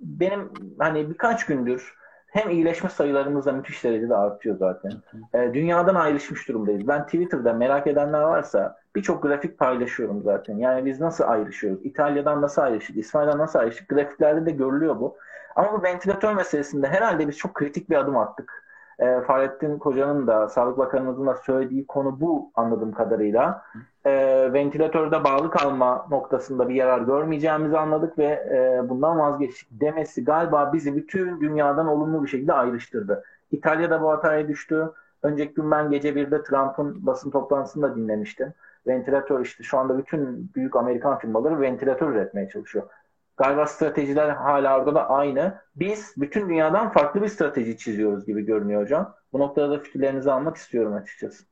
[0.00, 1.99] Benim hani birkaç gündür
[2.30, 4.92] hem iyileşme sayılarımız da müthiş derecede artıyor zaten.
[5.34, 6.88] E, dünyadan ayrışmış durumdayız.
[6.88, 10.56] Ben Twitter'da merak edenler varsa birçok grafik paylaşıyorum zaten.
[10.56, 11.80] Yani biz nasıl ayrışıyoruz?
[11.84, 12.96] İtalya'dan nasıl ayrıştık?
[12.96, 13.88] İsmail'den nasıl ayrıştık?
[13.88, 15.16] Grafiklerde de görülüyor bu.
[15.56, 18.69] Ama bu ventilatör meselesinde herhalde biz çok kritik bir adım attık.
[19.00, 23.62] E, Fahrettin Koca'nın da Sağlık Bakanımızın da söylediği konu bu anladığım kadarıyla.
[24.04, 24.12] E,
[24.52, 30.96] ventilatörde bağlı kalma noktasında bir yarar görmeyeceğimizi anladık ve e, bundan vazgeçtik demesi galiba bizi
[30.96, 33.24] bütün dünyadan olumlu bir şekilde ayrıştırdı.
[33.50, 34.90] İtalya'da bu hataya düştü.
[35.22, 38.54] Önceki gün ben gece birde Trump'ın basın toplantısında dinlemiştim.
[38.86, 42.86] Ventilatör işte şu anda bütün büyük Amerikan firmaları ventilatör üretmeye çalışıyor.
[43.36, 45.58] Galiba stratejiler hala orada da aynı.
[45.76, 49.14] Biz bütün dünyadan farklı bir strateji çiziyoruz gibi görünüyor hocam.
[49.32, 51.44] Bu noktada da fikirlerinizi almak istiyorum açıkçası.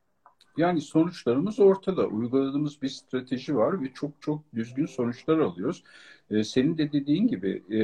[0.57, 2.07] Yani sonuçlarımız ortada.
[2.07, 5.85] Uyguladığımız bir strateji var ve çok çok düzgün sonuçlar alıyoruz.
[6.31, 7.81] Ee, senin de dediğin gibi e,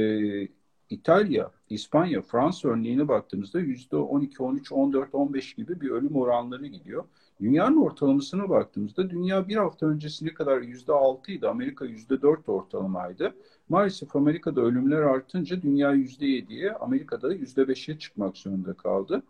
[0.89, 7.03] İtalya, İspanya, Fransa örneğine baktığımızda yüzde 12, 13, 14, 15 gibi bir ölüm oranları gidiyor.
[7.41, 11.47] Dünyanın ortalamasına baktığımızda dünya bir hafta öncesine kadar yüzde 6 idi.
[11.47, 13.35] Amerika yüzde 4 ortalamaydı.
[13.69, 19.23] Maalesef Amerika'da ölümler artınca dünya yüzde 7'ye, Amerika'da yüzde 5'e çıkmak zorunda kaldı.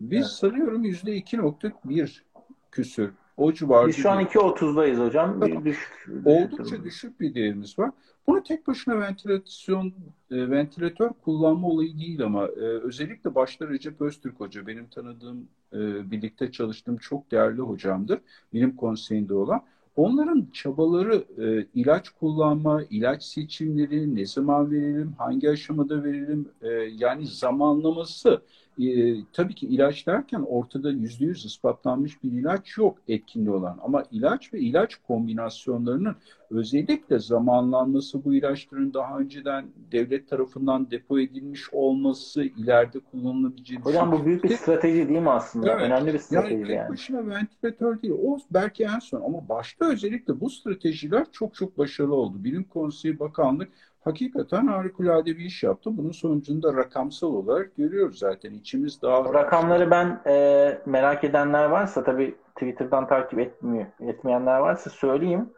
[0.00, 0.30] Biz evet.
[0.30, 2.22] sanıyorum yüzde 2.1
[2.70, 3.88] küsür o civarda.
[3.88, 5.64] Biz şu an 2.30'dayız hocam.
[5.64, 7.90] Düşük, Oldukça düşük bir değerimiz var.
[8.26, 9.86] Bunu tek başına ventilasyon,
[10.30, 16.10] e, ventilatör kullanma olayı değil ama e, özellikle başta Recep Öztürk Hoca, benim tanıdığım, e,
[16.10, 18.20] birlikte çalıştığım çok değerli hocamdır.
[18.52, 19.62] Bilim konseyinde olan.
[19.96, 27.26] Onların çabaları e, ilaç kullanma, ilaç seçimleri, ne zaman verelim, hangi aşamada verelim, e, yani
[27.26, 28.42] zamanlaması
[28.78, 33.78] e, tabii ki ilaç derken ortada yüzde yüz ispatlanmış bir ilaç yok etkinli olan.
[33.82, 36.16] Ama ilaç ve ilaç kombinasyonlarının
[36.50, 44.26] özellikle zamanlanması bu ilaçların daha önceden devlet tarafından depo edilmiş olması ileride kullanılabileceği Hocam bu
[44.26, 45.72] büyük bir strateji değil mi aslında?
[45.72, 45.82] Evet.
[45.82, 46.72] Önemli bir strateji yani.
[46.72, 48.14] Yani başına ventilatör değil.
[48.24, 52.44] O belki en son ama başta özellikle bu stratejiler çok çok başarılı oldu.
[52.44, 53.68] Bilim Konseyi Bakanlık
[54.04, 55.96] hakikaten harikulade bir iş yaptı.
[55.96, 58.52] Bunun sonucunda rakamsal olarak görüyoruz zaten.
[58.52, 59.34] İçimiz daha...
[59.34, 65.50] Rakamları ben e, merak edenler varsa tabii Twitter'dan takip etmiyor, etmeyenler varsa söyleyeyim.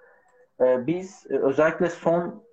[0.61, 2.45] E, biz e, özellikle son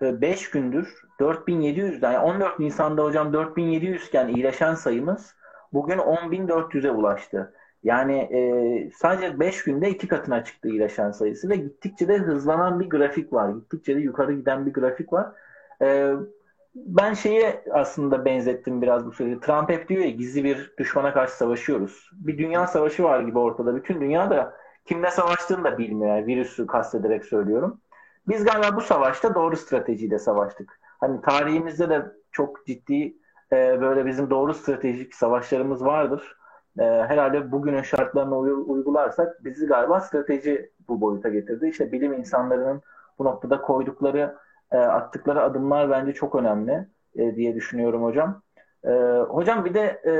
[0.00, 5.34] 5 e, gündür 4700'den yani 14 Nisan'da hocam 4700 iken iyileşen sayımız
[5.72, 7.54] bugün 10.400'e ulaştı.
[7.82, 12.90] Yani e, sadece 5 günde iki katına çıktı iyileşen sayısı ve gittikçe de hızlanan bir
[12.90, 13.50] grafik var.
[13.50, 15.32] Gittikçe de yukarı giden bir grafik var.
[15.82, 16.12] E,
[16.74, 19.40] ben şeye aslında benzettim biraz bu süreci.
[19.40, 22.10] Trump hep diyor ya gizli bir düşmana karşı savaşıyoruz.
[22.12, 23.76] Bir dünya savaşı var gibi ortada.
[23.76, 26.16] Bütün dünya da kimle savaştığını da bilmiyor.
[26.16, 27.80] Yani virüsü kastederek söylüyorum.
[28.28, 30.80] Biz galiba bu savaşta doğru stratejiyle savaştık.
[31.00, 33.16] Hani tarihimizde de çok ciddi
[33.52, 36.39] e, böyle bizim doğru stratejik savaşlarımız vardır
[36.78, 41.68] e, herhalde bugünün şartlarına uygularsak bizi galiba strateji bu boyuta getirdi.
[41.68, 42.82] İşte bilim insanlarının
[43.18, 44.36] bu noktada koydukları,
[44.72, 48.42] e, attıkları adımlar bence çok önemli e, diye düşünüyorum hocam.
[48.84, 48.90] E,
[49.28, 50.12] hocam bir de e,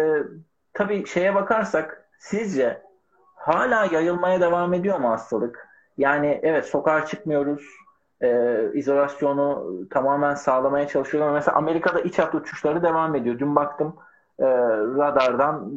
[0.72, 2.82] tabii şeye bakarsak sizce
[3.34, 5.68] hala yayılmaya devam ediyor mu hastalık?
[5.98, 7.62] Yani evet sokağa çıkmıyoruz,
[8.22, 11.32] e, izolasyonu tamamen sağlamaya çalışıyorlar.
[11.32, 13.38] Mesela Amerika'da iç hat uçuşları devam ediyor.
[13.38, 13.96] Dün baktım
[14.40, 14.46] e,
[14.98, 15.68] radardan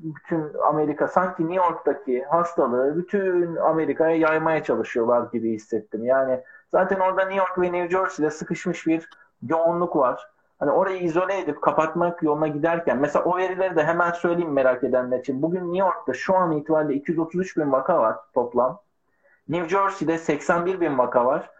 [0.00, 6.04] bütün Amerika sanki New York'taki hastalığı bütün Amerika'ya yaymaya çalışıyorlar gibi hissettim.
[6.04, 6.40] Yani
[6.72, 9.08] zaten orada New York ve New Jersey'de sıkışmış bir
[9.48, 10.30] yoğunluk var.
[10.58, 15.18] Hani orayı izole edip kapatmak yoluna giderken mesela o verileri de hemen söyleyeyim merak edenler
[15.18, 15.42] için.
[15.42, 18.80] Bugün New York'ta şu an itibariyle 233 bin vaka var toplam.
[19.48, 21.50] New Jersey'de 81 bin vaka var.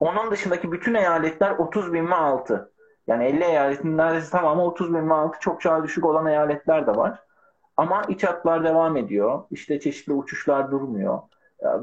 [0.00, 2.70] Onun dışındaki bütün eyaletler 30 bin ve altı.
[3.06, 6.96] Yani 50 eyaletin neredeyse tamamı 30 bin ve altı çok çağı düşük olan eyaletler de
[6.96, 7.18] var.
[7.76, 9.42] Ama iç hatlar devam ediyor.
[9.50, 11.18] İşte çeşitli uçuşlar durmuyor.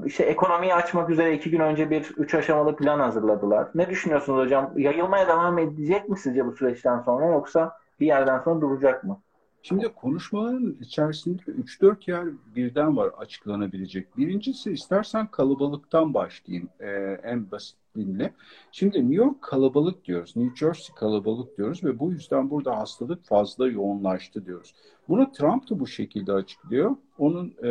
[0.05, 3.67] İşte ekonomiyi açmak üzere iki gün önce bir üç aşamalı plan hazırladılar.
[3.75, 4.71] Ne düşünüyorsunuz hocam?
[4.75, 9.21] Yayılmaya devam edecek mi sizce bu süreçten sonra yoksa bir yerden sonra duracak mı?
[9.63, 14.17] Şimdi konuşmaların içerisinde 3-4 yer birden var açıklanabilecek.
[14.17, 18.33] Birincisi istersen kalabalıktan başlayayım ee, en basit dinle.
[18.71, 23.67] Şimdi New York kalabalık diyoruz, New Jersey kalabalık diyoruz ve bu yüzden burada hastalık fazla
[23.67, 24.73] yoğunlaştı diyoruz.
[25.09, 26.95] Bunu Trump da bu şekilde açıklıyor.
[27.17, 27.69] Onun e,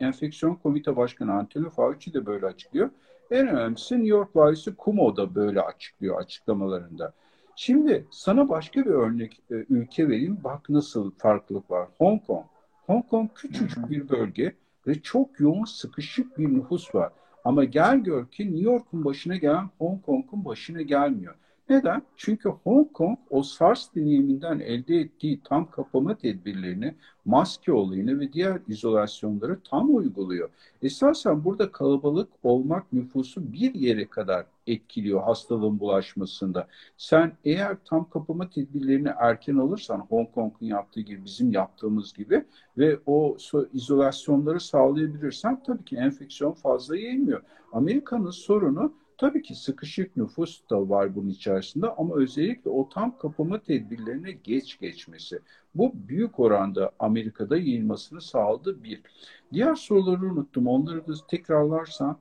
[0.00, 2.90] enfeksiyon komite başkanı Anthony Fauci de böyle açıklıyor.
[3.30, 7.12] En önemlisi New York valisi Cuomo da böyle açıklıyor açıklamalarında.
[7.60, 10.38] Şimdi sana başka bir örnek e, ülke vereyim.
[10.44, 11.88] Bak nasıl farklılık var.
[11.98, 12.44] Hong Kong.
[12.86, 14.52] Hong Kong küçücük bir bölge
[14.86, 17.12] ve çok yoğun sıkışık bir nüfus var.
[17.44, 21.34] Ama gel gör ki New York'un başına gelen Hong Kong'un başına gelmiyor.
[21.68, 22.02] Neden?
[22.16, 26.94] Çünkü Hong Kong o SARS deneyiminden elde ettiği tam kapama tedbirlerini,
[27.24, 30.50] maske olayını ve diğer izolasyonları tam uyguluyor.
[30.82, 36.68] Esasen burada kalabalık olmak nüfusu bir yere kadar etkiliyor hastalığın bulaşmasında.
[36.96, 42.44] Sen eğer tam kapama tedbirlerini erken alırsan Hong Kong'un yaptığı gibi bizim yaptığımız gibi
[42.78, 43.36] ve o
[43.72, 47.42] izolasyonları sağlayabilirsen tabii ki enfeksiyon fazla yayılmıyor.
[47.72, 53.62] Amerika'nın sorunu Tabii ki sıkışık nüfus da var bunun içerisinde ama özellikle o tam kapama
[53.62, 55.40] tedbirlerine geç geçmesi.
[55.74, 59.02] Bu büyük oranda Amerika'da yayılmasını sağladı bir.
[59.52, 60.66] Diğer soruları unuttum.
[60.66, 62.18] Onları da tekrarlarsan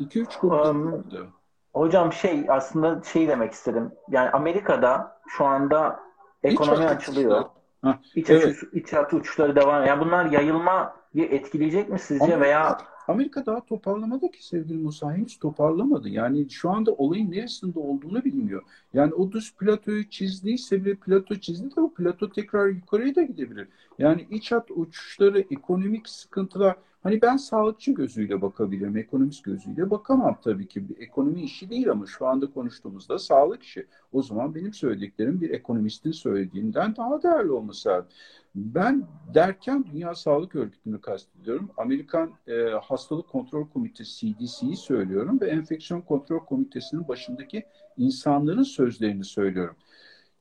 [0.00, 1.32] 2-3 konuda um,
[1.78, 3.92] Hocam şey aslında şey demek istedim.
[4.08, 6.00] Yani Amerika'da şu anda
[6.42, 7.44] ekonomi İç açılıyor.
[7.82, 8.46] Ha, iç, evet.
[8.46, 9.86] açı, iç açı uçuşları devam.
[9.86, 12.78] Yani bunlar yayılma etkileyecek mi sizce Ama, veya
[13.08, 15.12] Amerika daha toparlamadı ki sevgili Musa.
[15.12, 16.08] Henüz toparlamadı.
[16.08, 18.62] Yani şu anda olayın neresinde olduğunu bilmiyor.
[18.94, 23.68] Yani o düz platoyu çizdiyse bir plato çizdi de o plato tekrar yukarıya da gidebilir.
[23.98, 30.68] Yani iç hat uçuşları, ekonomik sıkıntılar Hani ben sağlıkçı gözüyle bakabilirim, ekonomist gözüyle bakamam tabii
[30.68, 30.88] ki.
[30.88, 33.86] Bir ekonomi işi değil ama şu anda konuştuğumuzda sağlık işi.
[34.12, 38.08] O zaman benim söylediklerim bir ekonomistin söylediğinden daha değerli olması lazım.
[38.54, 41.70] Ben derken Dünya Sağlık Örgütü'nü kastediyorum.
[41.76, 47.64] Amerikan e, Hastalık Kontrol Komitesi CDC'yi söylüyorum ve Enfeksiyon Kontrol Komitesi'nin başındaki
[47.96, 49.76] insanların sözlerini söylüyorum.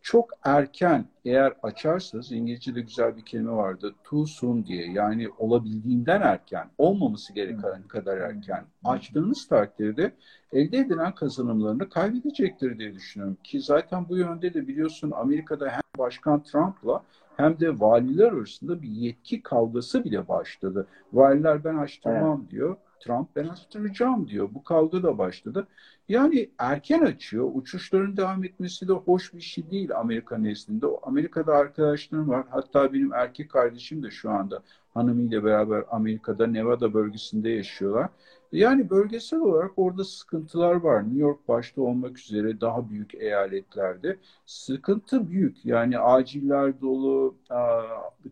[0.01, 6.69] Çok erken eğer açarsanız İngilizce'de güzel bir kelime vardı too soon diye yani olabildiğinden erken
[6.77, 10.13] olmaması gereken kadar erken açtığınız takdirde
[10.53, 13.37] elde edilen kazanımlarını kaybedecektir diye düşünüyorum.
[13.43, 17.03] Ki zaten bu yönde de biliyorsun Amerika'da hem Başkan Trump'la
[17.37, 20.87] hem de valiler arasında bir yetki kavgası bile başladı.
[21.13, 22.51] Valiler ben açtırmam evet.
[22.51, 22.77] diyor.
[22.99, 24.49] Trump ben açtıracağım diyor.
[24.53, 25.67] Bu kavga da başladı.
[26.09, 27.51] Yani erken açıyor.
[27.53, 30.85] Uçuşların devam etmesi de hoş bir şey değil Amerika nezdinde.
[31.03, 32.45] Amerika'da arkadaşlarım var.
[32.49, 34.63] Hatta benim erkek kardeşim de şu anda
[34.93, 38.09] hanımıyla beraber Amerika'da Nevada bölgesinde yaşıyorlar.
[38.51, 41.03] Yani bölgesel olarak orada sıkıntılar var.
[41.03, 45.65] New York başta olmak üzere daha büyük eyaletlerde sıkıntı büyük.
[45.65, 47.35] Yani aciller dolu.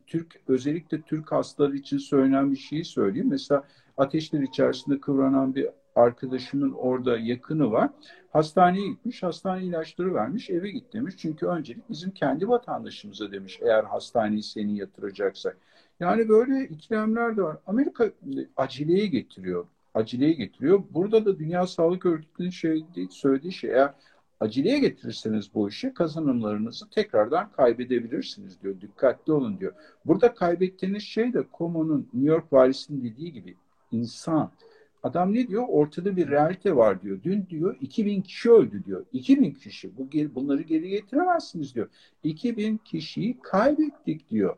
[0.08, 3.30] Türk özellikle Türk hastaları için söylenen bir şeyi söyleyeyim.
[3.30, 3.64] Mesela
[3.98, 7.90] ateşler içerisinde kıvranan bir arkadaşımın orada yakını var.
[8.30, 11.16] Hastaneye gitmiş, hastane ilaçları vermiş, eve git demiş.
[11.18, 15.58] Çünkü öncelik bizim kendi vatandaşımıza demiş eğer hastaneyi seni yatıracaksak.
[16.00, 17.58] Yani böyle ikilemler de var.
[17.68, 18.12] Amerika
[18.58, 19.66] aceleye getiriyor.
[19.96, 20.84] Aceleye getiriyor.
[20.92, 23.94] Burada da Dünya Sağlık Örgütü'nün şey, söylediği şey eğer
[24.40, 28.82] aceleye getirirseniz bu işi kazanımlarınızı tekrardan kaybedebilirsiniz diyor.
[28.82, 29.74] Dikkatli olun diyor.
[30.06, 33.56] Burada kaybettiğiniz şey de Como'nun New York valisinin dediği gibi
[33.92, 34.52] insan.
[35.04, 35.66] Adam ne diyor?
[35.68, 37.20] Ortada bir realite var diyor.
[37.24, 39.06] Dün diyor 2000 kişi öldü diyor.
[39.14, 39.98] 2000 kişi.
[39.98, 41.88] Bu bunları geri getiremezsiniz diyor.
[42.24, 44.56] 2000 kişiyi kaybettik diyor.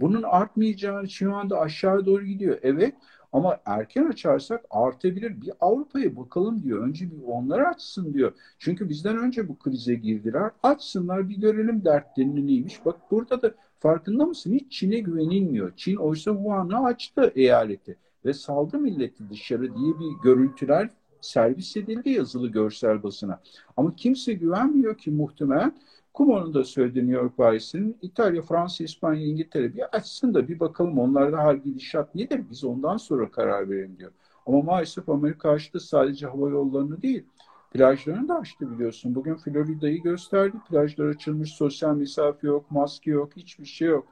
[0.00, 2.58] Bunun artmayacağı şu anda aşağı doğru gidiyor.
[2.62, 2.94] Evet
[3.32, 5.40] ama erken açarsak artabilir.
[5.40, 6.88] Bir Avrupa'ya bakalım diyor.
[6.88, 8.32] Önce bir onlar açsın diyor.
[8.58, 10.50] Çünkü bizden önce bu krize girdiler.
[10.62, 12.84] Açsınlar bir görelim dertlerini neymiş.
[12.84, 14.52] Bak burada da farkında mısın?
[14.52, 15.72] Hiç Çin'e güvenilmiyor.
[15.76, 22.48] Çin oysa Wuhan'ı açtı eyaleti ve saldı milleti dışarı diye bir görüntüler servis edildi yazılı
[22.48, 23.40] görsel basına.
[23.76, 25.72] Ama kimse güvenmiyor ki muhtemelen
[26.16, 30.98] Kumo'nun da söylediği New York valisinin İtalya, Fransa, İspanya, İngiltere bir açsın da bir bakalım
[30.98, 34.12] onlarda hal gidişat nedir biz ondan sonra karar verelim diyor.
[34.46, 37.24] Ama maalesef Amerika açtı sadece hava yollarını değil
[37.70, 39.14] plajlarını da açtı biliyorsun.
[39.14, 40.56] Bugün Florida'yı gösterdi.
[40.70, 44.06] Plajlar açılmış, sosyal mesafe yok, maske yok, hiçbir şey yok.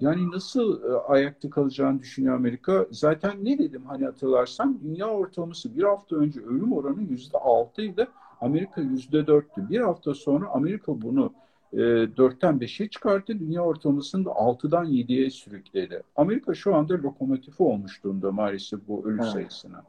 [0.00, 2.86] Yani nasıl e, ayakta kalacağını düşünüyor Amerika.
[2.90, 8.08] Zaten ne dedim hani hatırlarsan dünya ortalaması bir hafta önce ölüm oranı yüzde altıydı.
[8.40, 9.68] Amerika yüzde dörttü.
[9.68, 11.32] Bir hafta sonra Amerika bunu
[11.74, 11.76] e,
[12.16, 13.38] 4'ten 5'e çıkarttı.
[13.38, 16.02] Dünya ortalamasını da 6'dan 7'ye sürükledi.
[16.16, 19.32] Amerika şu anda lokomotifi olmuş durumda maalesef bu ölü evet.
[19.32, 19.82] sayısına.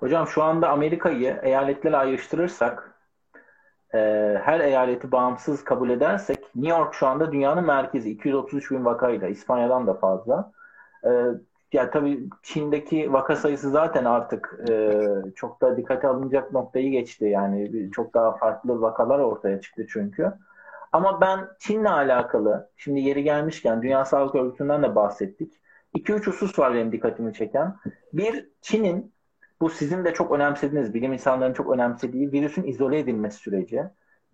[0.00, 2.94] Hocam şu anda Amerika'yı eyaletlerle ayrıştırırsak
[3.94, 3.98] e,
[4.42, 8.10] her eyaleti bağımsız kabul edersek New York şu anda dünyanın merkezi.
[8.10, 9.28] 233 bin vakayla.
[9.28, 10.52] İspanya'dan da fazla.
[11.04, 11.10] E,
[11.72, 15.02] ya tabii Çin'deki vaka sayısı zaten artık e,
[15.36, 17.24] çok da dikkate alınacak noktayı geçti.
[17.24, 20.32] Yani çok daha farklı vakalar ortaya çıktı çünkü.
[20.92, 25.60] Ama ben Çin'le alakalı, şimdi yeri gelmişken Dünya Sağlık Örgütü'nden de bahsettik.
[25.94, 27.76] 2-3 husus var benim dikkatimi çeken.
[28.12, 29.12] Bir, Çin'in
[29.60, 33.84] bu sizin de çok önemsediğiniz, bilim insanlarının çok önemsediği virüsün izole edilmesi süreci.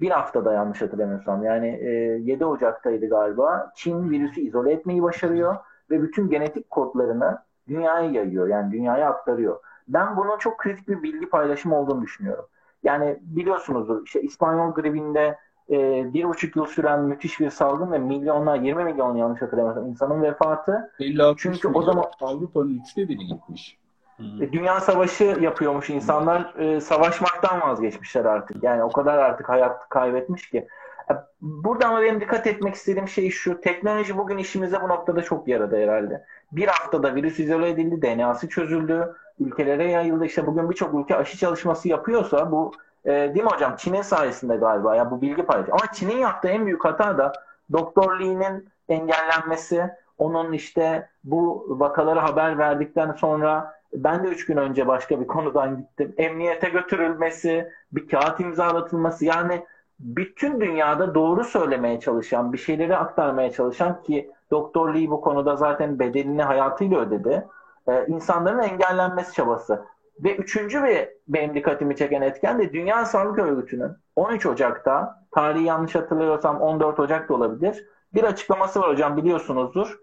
[0.00, 1.44] Bir haftada yanlış hatırlamıyorsam.
[1.44, 1.90] Yani e,
[2.22, 3.72] 7 Ocak'taydı galiba.
[3.76, 5.56] Çin virüsü izole etmeyi başarıyor
[5.90, 7.38] ve bütün genetik kodlarını
[7.68, 8.48] dünyaya yayıyor.
[8.48, 9.60] Yani dünyaya aktarıyor.
[9.88, 12.44] Ben bunun çok kritik bir bilgi paylaşımı olduğunu düşünüyorum.
[12.82, 15.38] Yani biliyorsunuzdur işte İspanyol gribinde
[15.70, 20.22] e, bir buçuk yıl süren müthiş bir salgın ve milyonlar, 20 milyon yanlış hatırlamıyorsam insanın
[20.22, 20.90] vefatı.
[21.00, 23.78] 56 Çünkü o zaman Avrupa'nın üçte biri gitmiş.
[24.16, 24.52] Hmm.
[24.52, 26.54] Dünya savaşı yapıyormuş insanlar.
[26.58, 28.62] E, savaşmaktan vazgeçmişler artık.
[28.62, 30.68] Yani o kadar artık hayat kaybetmiş ki.
[31.10, 33.60] E, burada ama benim dikkat etmek istediğim şey şu.
[33.60, 36.24] Teknoloji bugün işimize bu noktada çok yaradı herhalde.
[36.52, 40.24] Bir haftada virüs izole edildi, DNA'sı çözüldü, ülkelere yayıldı.
[40.24, 42.72] İşte bugün birçok ülke aşı çalışması yapıyorsa bu
[43.04, 43.76] e, değil mi hocam?
[43.76, 45.74] Çin'in sayesinde galiba ya bu bilgi paylaşımı.
[45.74, 47.32] Ama Çin'in yaptığı en büyük hata da
[47.72, 54.86] Doktor Lee'nin engellenmesi, onun işte bu vakaları haber verdikten sonra ben de üç gün önce
[54.86, 56.14] başka bir konudan gittim.
[56.16, 59.66] Emniyete götürülmesi, bir kağıt imzalatılması yani
[59.98, 65.98] bütün dünyada doğru söylemeye çalışan, bir şeyleri aktarmaya çalışan ki Doktor Lee bu konuda zaten
[65.98, 67.46] bedelini hayatıyla ödedi.
[67.88, 69.84] Ee, insanların engellenmesi çabası.
[70.18, 75.94] Ve üçüncü bir benim dikkatimi çeken etken de Dünya Sağlık Örgütü'nün 13 Ocak'ta, tarihi yanlış
[75.94, 79.98] hatırlıyorsam 14 Ocak da olabilir, bir açıklaması var hocam biliyorsunuzdur.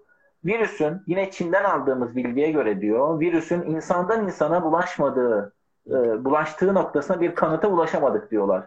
[0.45, 5.53] Virüsün yine Çin'den aldığımız bilgiye göre diyor, virüsün insandan insana bulaşmadığı,
[5.87, 8.63] e, bulaştığı noktasına bir kanıta ulaşamadık diyorlar.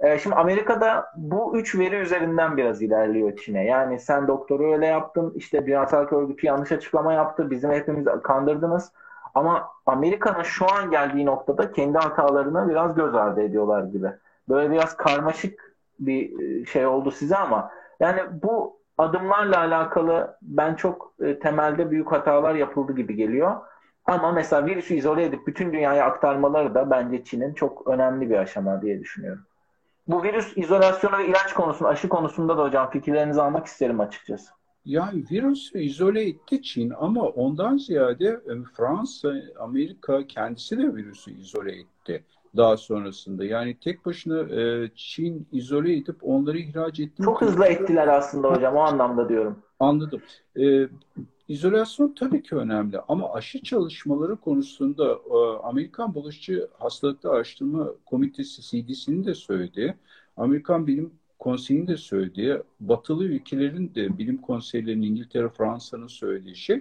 [0.00, 3.64] E, şimdi Amerika'da bu üç veri üzerinden biraz ilerliyor Çin'e.
[3.64, 8.92] Yani sen doktoru öyle yaptın, işte Dünya Sağlık Örgütü yanlış açıklama yaptı, bizim hepimiz kandırdınız.
[9.34, 14.08] Ama Amerika'nın şu an geldiği noktada kendi hatalarını biraz göz ardı ediyorlar gibi.
[14.48, 17.70] Böyle biraz karmaşık bir e, şey oldu size ama
[18.00, 23.56] yani bu adımlarla alakalı ben çok e, temelde büyük hatalar yapıldı gibi geliyor.
[24.06, 28.82] Ama mesela virüsü izole edip bütün dünyaya aktarmaları da bence Çin'in çok önemli bir aşama
[28.82, 29.42] diye düşünüyorum.
[30.06, 34.57] Bu virüs izolasyonu ve ilaç konusunda, aşı konusunda da hocam fikirlerinizi almak isterim açıkçası.
[34.88, 41.72] Yani virüsü izole etti Çin ama ondan ziyade e, Fransa, Amerika kendisi de virüsü izole
[41.72, 42.24] etti
[42.56, 43.44] daha sonrasında.
[43.44, 47.22] Yani tek başına e, Çin izole edip onları ihraç etti.
[47.22, 49.58] Çok hızlı ettiler aslında hocam o anlamda diyorum.
[49.80, 50.22] Anladım.
[50.60, 50.88] E,
[51.48, 59.24] izolasyon tabii ki önemli ama aşı çalışmaları konusunda e, Amerikan Bulaşıcı Hastalıklar Araştırma Komitesi CDC'nin
[59.24, 59.96] de söyledi.
[60.36, 66.80] Amerikan Bilim Konseyi'nin de söylediği, batılı ülkelerin de bilim konseylerinin İngiltere, Fransa'nın söylediği şey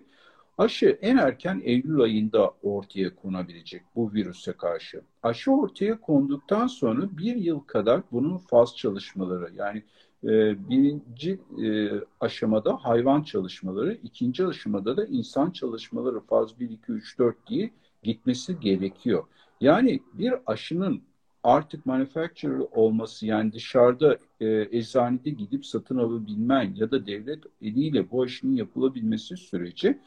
[0.57, 5.01] aşı en erken Eylül ayında ortaya konabilecek bu virüse karşı.
[5.23, 9.83] Aşı ortaya konduktan sonra bir yıl kadar bunun faz çalışmaları yani
[10.23, 17.19] e, birinci e, aşamada hayvan çalışmaları, ikinci aşamada da insan çalışmaları faz 1, 2, 3,
[17.19, 17.71] 4 diye
[18.03, 19.23] gitmesi gerekiyor.
[19.61, 21.01] Yani bir aşının
[21.47, 28.21] artık manufacturer olması yani dışarıda e, eczanede gidip satın alabilmen ya da devlet eliyle bu
[28.21, 29.97] aşının yapılabilmesi süreci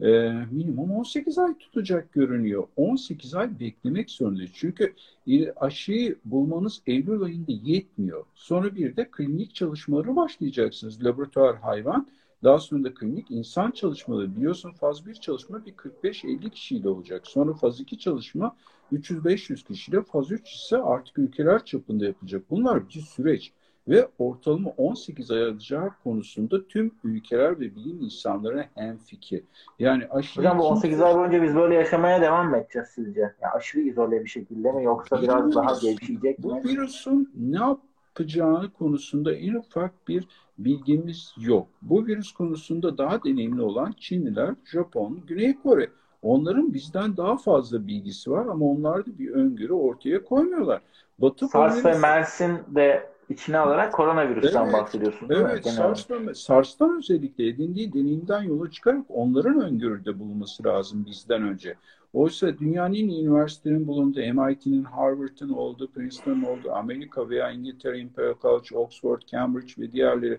[0.00, 0.06] e,
[0.50, 2.66] minimum 18 ay tutacak görünüyor.
[2.76, 4.50] 18 ay beklemek zorundayız.
[4.54, 4.94] Çünkü
[5.26, 8.24] e, aşıyı bulmanız Eylül ayında yetmiyor.
[8.34, 11.04] Sonra bir de klinik çalışmaları başlayacaksınız.
[11.04, 12.06] Laboratuvar hayvan
[12.44, 17.26] daha sonra da klinik insan çalışmaları biliyorsun faz 1 çalışma bir 45-50 kişiyle olacak.
[17.26, 18.56] Sonra faz 2 çalışma
[18.92, 22.42] 300-500 kişiyle faz 3 ise artık ülkeler çapında yapılacak.
[22.50, 23.52] Bunlar bir süreç
[23.88, 29.44] ve ortalama 18 ay alacağı konusunda tüm ülkeler ve bilim insanları hem fikir.
[29.78, 33.20] Yani aşırı Hocam bu 18 ay boyunca biz böyle yaşamaya devam mı edeceğiz sizce?
[33.20, 36.44] Yani aşırı izole bir şekilde mi yoksa biraz daha gevşeyecek mi?
[36.44, 40.28] Bu virüsün ne yapacağını konusunda en ufak bir
[40.58, 41.66] bilgimiz yok.
[41.82, 45.88] Bu virüs konusunda daha deneyimli olan Çinliler, Japon, Güney Kore.
[46.22, 50.80] Onların bizden daha fazla bilgisi var ama onlar da bir öngörü ortaya koymuyorlar.
[51.18, 55.36] Batı SARS ve MERS'in de içine alarak koronavirüsten evet, bahsediyorsunuz.
[55.36, 61.74] Evet, SARS'tan, SARS'tan özellikle edindiği deneyimden yola çıkarak onların öngörüde bulunması lazım bizden önce.
[62.12, 68.34] Oysa dünyanın en iyi üniversitelerin bulunduğu, MIT'nin, Harvard'ın olduğu, Princeton'ın olduğu, Amerika veya İngiltere, Imperial
[68.42, 70.38] College, Oxford, Cambridge ve diğerleri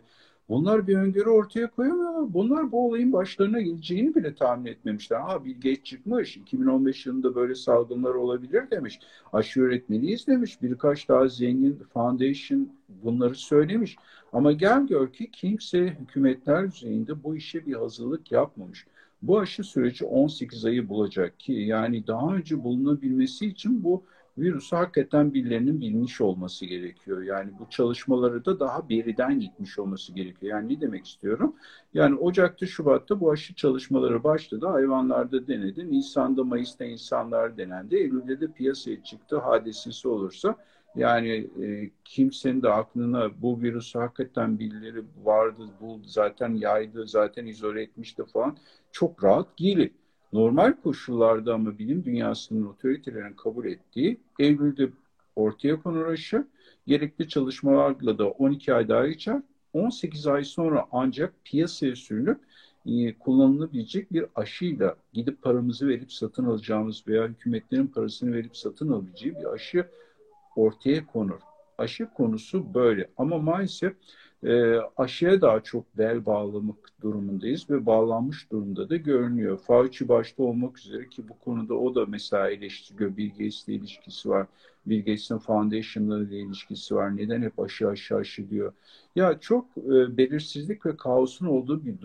[0.49, 2.33] Bunlar bir öngörü ortaya koyamıyorlar.
[2.33, 5.19] Bunlar bu olayın başlarına geleceğini bile tahmin etmemişler.
[5.19, 8.99] Ha Bill Gates çıkmış, 2015 yılında böyle salgınlar olabilir demiş.
[9.33, 10.61] Aşı üretmeliyiz demiş.
[10.61, 12.69] Birkaç daha zengin foundation
[13.03, 13.95] bunları söylemiş.
[14.33, 18.85] Ama gel gör ki kimse hükümetler düzeyinde bu işe bir hazırlık yapmamış.
[19.21, 24.03] Bu aşı süreci 18 ayı bulacak ki yani daha önce bulunabilmesi için bu
[24.37, 27.21] virüsü hakikaten birilerinin bilmiş olması gerekiyor.
[27.21, 30.51] Yani bu çalışmaları da daha beriden gitmiş olması gerekiyor.
[30.51, 31.55] Yani ne demek istiyorum?
[31.93, 34.67] Yani Ocak'ta, Şubat'ta bu aşı çalışmaları başladı.
[34.67, 35.91] Hayvanlarda denedi.
[35.91, 37.95] Nisan'da, Mayıs'ta insanlar denendi.
[37.95, 39.37] Eylül'de de piyasaya çıktı.
[39.37, 40.55] Hadisesi olursa
[40.95, 47.81] yani e, kimsenin de aklına bu virüs hakikaten birileri vardı, bu zaten yaydı, zaten izole
[47.81, 48.57] etmişti falan
[48.91, 49.91] çok rahat gelir.
[50.33, 54.89] Normal koşullarda ama bilim dünyasının otoritelerin kabul ettiği Eylül'de
[55.35, 56.47] ortaya konur aşı
[56.87, 59.41] gerekli çalışmalarla da 12 ay daha geçer.
[59.73, 62.39] 18 ay sonra ancak piyasaya sürülüp
[62.85, 69.35] e, kullanılabilecek bir aşıyla gidip paramızı verip satın alacağımız veya hükümetlerin parasını verip satın alabileceği
[69.35, 69.85] bir aşı
[70.55, 71.39] ortaya konur.
[71.77, 73.93] Aşı konusu böyle ama maalesef
[74.43, 79.57] e, aşıya daha çok bel bağlamak durumundayız ve bağlanmış durumda da görünüyor.
[79.57, 83.17] Fauci başta olmak üzere ki bu konuda o da mesela eleştiriyor.
[83.17, 84.47] Bill Gates'le ilişkisi var.
[84.85, 87.17] Bill Gates'in foundation'ları ile ilişkisi var.
[87.17, 88.73] Neden hep aşı aşı aşı diyor.
[89.15, 91.95] Ya çok e, belirsizlik ve kaosun olduğu bir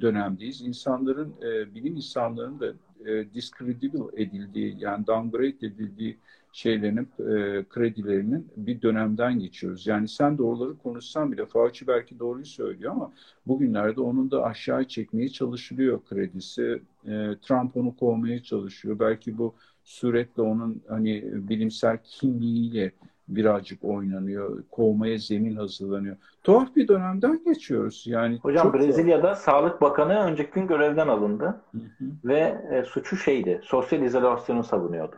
[0.00, 0.60] dönemdeyiz.
[0.60, 2.72] İnsanların, e, bilim insanlarının da
[3.10, 6.18] e, discredible edildiği yani downgrade edildiği
[6.54, 9.86] şeylerinin, e, kredilerinin bir dönemden geçiyoruz.
[9.86, 13.12] Yani sen doğruları konuşsan bile Fauci belki doğruyu söylüyor ama
[13.46, 16.82] bugünlerde onun da aşağı çekmeye çalışılıyor kredisi.
[17.06, 17.10] E,
[17.42, 18.98] Trump onu kovmaya çalışıyor.
[18.98, 22.92] Belki bu sürekli onun hani bilimsel kimliğiyle
[23.28, 24.62] birazcık oynanıyor.
[24.70, 26.16] Kovmaya zemin hazırlanıyor.
[26.44, 28.04] Tuhaf bir dönemden geçiyoruz.
[28.06, 29.34] Yani Hocam Brezilya'da.
[29.34, 31.60] Sağlık Bakanı önceki gün görevden alındı.
[31.72, 32.04] Hı hı.
[32.24, 33.60] Ve e, suçu şeydi.
[33.64, 35.16] Sosyal izolasyonu savunuyordu.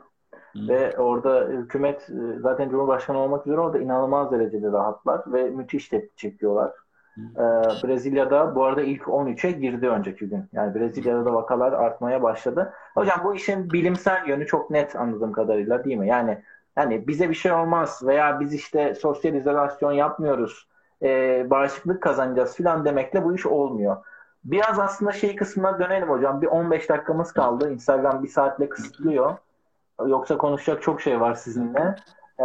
[0.63, 0.69] Hı.
[0.69, 6.17] Ve orada hükümet e, zaten Cumhurbaşkanı olmak üzere orada inanılmaz derecede rahatlar ve müthiş tepki
[6.17, 6.73] çekiyorlar.
[7.19, 7.41] Ee,
[7.85, 10.45] Brezilya'da bu arada ilk 13'e girdi önceki gün.
[10.53, 12.73] Yani Brezilya'da da vakalar artmaya başladı.
[12.95, 16.09] Hocam bu işin bilimsel yönü çok net anladığım kadarıyla değil mi?
[16.09, 16.43] Yani
[16.77, 20.69] yani bize bir şey olmaz veya biz işte sosyal izolasyon yapmıyoruz,
[21.03, 23.97] e, bağışıklık kazanacağız falan demekle bu iş olmuyor.
[24.45, 26.43] Biraz aslında şey kısmına dönelim hocam.
[26.43, 27.73] Bir 15 dakikamız kaldı.
[27.73, 29.35] Instagram bir saatle kısıtlıyor.
[30.07, 31.95] Yoksa konuşacak çok şey var sizinle.
[32.41, 32.45] Ee,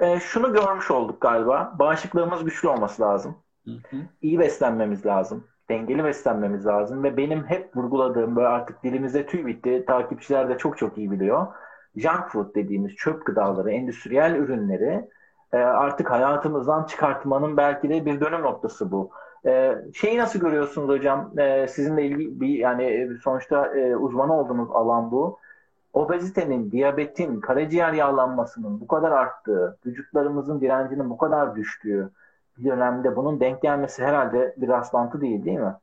[0.00, 1.74] e, şunu görmüş olduk galiba.
[1.78, 3.36] Bağışıklığımız güçlü olması lazım.
[3.64, 3.96] Hı hı.
[4.22, 5.44] İyi beslenmemiz lazım.
[5.70, 7.02] Dengeli beslenmemiz lazım.
[7.04, 9.84] Ve benim hep vurguladığım böyle artık dilimize tüy bitti.
[9.86, 11.46] Takipçiler de çok çok iyi biliyor.
[11.96, 15.08] Junk food dediğimiz çöp gıdaları, endüstriyel ürünleri
[15.52, 19.10] e, artık hayatımızdan çıkartmanın belki de bir dönüm noktası bu.
[19.46, 21.38] E, şeyi nasıl görüyorsunuz hocam?
[21.38, 25.38] E, sizinle ilgili bir yani e, sonuçta e, uzmanı olduğunuz alan bu
[25.96, 32.10] obezitenin, diyabetin, karaciğer yağlanmasının bu kadar arttığı, vücutlarımızın direncinin bu kadar düştüğü
[32.58, 35.74] bir dönemde bunun denk gelmesi herhalde bir rastlantı değil değil mi?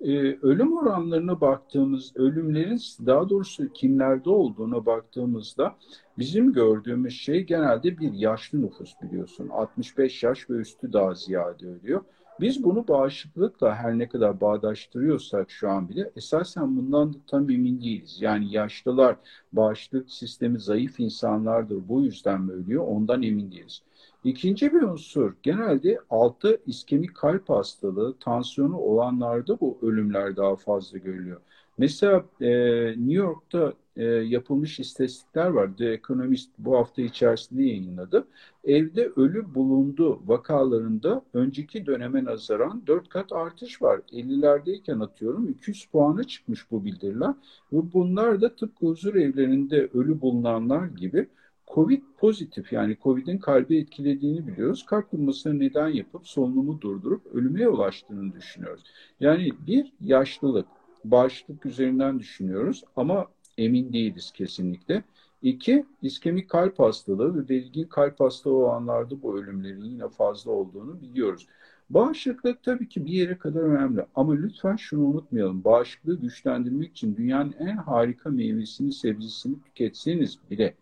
[0.00, 5.74] Ee, ölüm oranlarına baktığımız, ölümlerin daha doğrusu kimlerde olduğuna baktığımızda
[6.18, 9.48] bizim gördüğümüz şey genelde bir yaşlı nüfus biliyorsun.
[9.48, 12.04] 65 yaş ve üstü daha ziyade ölüyor.
[12.40, 17.80] Biz bunu bağışıklıkla her ne kadar bağdaştırıyorsak şu an bile esasen bundan da tam emin
[17.80, 18.16] değiliz.
[18.20, 19.16] Yani yaşlılar
[19.52, 23.82] bağışıklık sistemi zayıf insanlardır bu yüzden mi ölüyor ondan emin değiliz.
[24.24, 31.40] İkinci bir unsur genelde altı iskemik kalp hastalığı, tansiyonu olanlarda bu ölümler daha fazla görülüyor.
[31.78, 32.50] Mesela e,
[32.88, 35.76] New York'ta e, yapılmış istatistikler var.
[35.76, 38.26] The Economist bu hafta içerisinde yayınladı.
[38.64, 44.00] Evde ölü bulundu vakalarında önceki döneme nazaran 4 kat artış var.
[44.12, 47.34] 50'lerdeyken atıyorum 200 puana çıkmış bu bildiriler.
[47.72, 51.28] Ve bunlar da tıpkı huzur evlerinde ölü bulunanlar gibi
[51.74, 54.86] Covid pozitif yani Covid'in kalbi etkilediğini biliyoruz.
[54.86, 58.84] Kalp durmasına neden yapıp solunumu durdurup ölüme ulaştığını düşünüyoruz.
[59.20, 60.66] Yani bir yaşlılık,
[61.04, 63.26] bağışıklık üzerinden düşünüyoruz ama
[63.58, 65.04] emin değiliz kesinlikle.
[65.42, 71.46] İki, iskemik kalp hastalığı ve belirgin kalp hastalığı olanlarda bu ölümlerin yine fazla olduğunu biliyoruz.
[71.90, 75.64] Bağışıklık tabii ki bir yere kadar önemli ama lütfen şunu unutmayalım.
[75.64, 80.74] Bağışıklığı güçlendirmek için dünyanın en harika meyvesini, sebzesini tüketseniz bile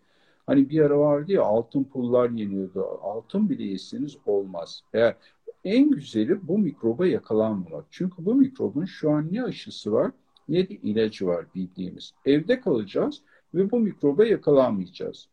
[0.47, 2.85] hani bir ara vardı ya altın pullar yeniyordu.
[3.03, 4.83] Altın bile yeseniz olmaz.
[4.93, 5.17] Eğer
[5.65, 7.85] en güzeli bu mikroba yakalanmamak.
[7.91, 10.11] Çünkü bu mikrobun şu an ne aşısı var
[10.49, 12.13] ne de ilacı var bildiğimiz.
[12.25, 13.23] Evde kalacağız
[13.55, 15.29] ve bu mikroba yakalanmayacağız.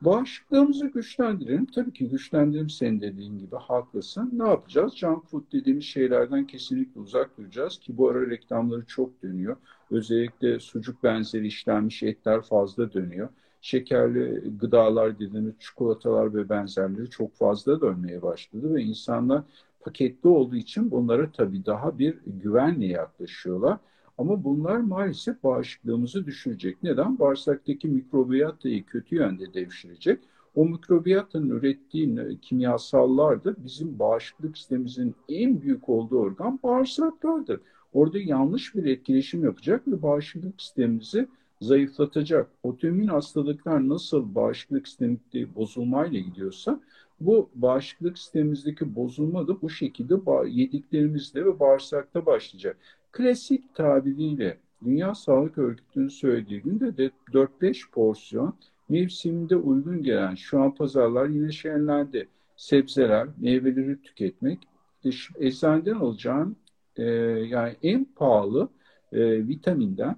[0.00, 1.66] Bağışıklığımızı güçlendirelim.
[1.66, 4.30] Tabii ki güçlendirelim senin dediğin gibi haklısın.
[4.32, 4.96] Ne yapacağız?
[4.96, 9.56] Junk food dediğimiz şeylerden kesinlikle uzak duracağız ki bu ara reklamları çok dönüyor.
[9.90, 13.28] Özellikle sucuk benzeri işlenmiş etler fazla dönüyor.
[13.60, 19.42] Şekerli gıdalar dediğimiz çikolatalar ve benzerleri çok fazla dönmeye başladı ve insanlar
[19.88, 23.78] paketli olduğu için bunlara tabii daha bir güvenle yaklaşıyorlar.
[24.18, 26.82] Ama bunlar maalesef bağışıklığımızı düşürecek.
[26.82, 27.18] Neden?
[27.18, 30.18] Bağırsaktaki mikrobiyatayı kötü yönde devşirecek.
[30.54, 37.60] O mikrobiyatanın ürettiği kimyasallar da bizim bağışıklık sistemimizin en büyük olduğu organ bağırsaklardır.
[37.92, 41.28] Orada yanlış bir etkileşim yapacak ve bağışıklık sistemimizi
[41.60, 42.50] zayıflatacak.
[42.62, 46.80] Otoimmün hastalıklar nasıl bağışıklık sisteminde bozulmayla gidiyorsa
[47.20, 50.14] bu bağışıklık sistemimizdeki bozulma da bu şekilde
[50.48, 52.76] yediklerimizde ve bağırsakta başlayacak.
[53.12, 58.54] Klasik tabiriyle Dünya Sağlık Örgütü'nün söylediği günde de 4-5 porsiyon
[58.88, 62.28] mevsiminde uygun gelen şu an pazarlar yine şenlendi.
[62.56, 64.58] Sebzeler, meyveleri tüketmek,
[65.38, 66.56] eczaneden alacağın
[66.96, 67.04] e,
[67.50, 68.68] yani en pahalı
[69.12, 70.16] e, vitaminden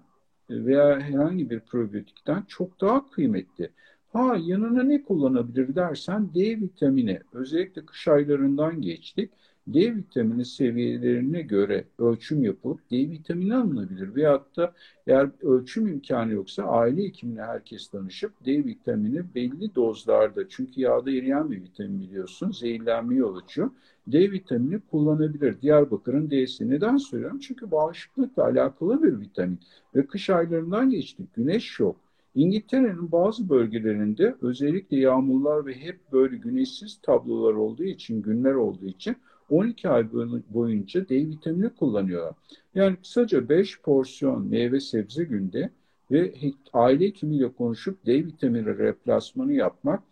[0.51, 3.71] veya herhangi bir probiyotikten çok daha kıymetli.
[4.13, 9.31] Ha yanına ne kullanabilir dersen D vitamini özellikle kış aylarından geçtik.
[9.67, 14.15] D vitamini seviyelerine göre ölçüm yapılıp D vitamini alınabilir.
[14.15, 14.75] Veyahut da
[15.07, 21.51] eğer ölçüm imkanı yoksa aile hekimine herkes danışıp D vitamini belli dozlarda çünkü yağda eriyen
[21.51, 23.71] bir vitamin biliyorsun zehirlenme yol açıyor.
[24.13, 25.61] D vitamini kullanabilir.
[25.63, 26.71] Diyarbakır'ın D'si.
[26.71, 27.39] Neden söylüyorum?
[27.39, 29.59] Çünkü bağışıklıkla alakalı bir vitamin.
[29.95, 31.35] Ve kış aylarından geçtik.
[31.35, 31.97] Güneş yok.
[32.35, 39.17] İngiltere'nin bazı bölgelerinde özellikle yağmurlar ve hep böyle güneşsiz tablolar olduğu için, günler olduğu için
[39.51, 40.13] 12 ay
[40.49, 42.35] boyunca D vitamini kullanıyorlar.
[42.75, 45.71] Yani kısaca 5 porsiyon meyve sebze günde
[46.11, 46.35] ve
[46.73, 50.03] aile hekimiyle konuşup D vitamini replasmanı yapmak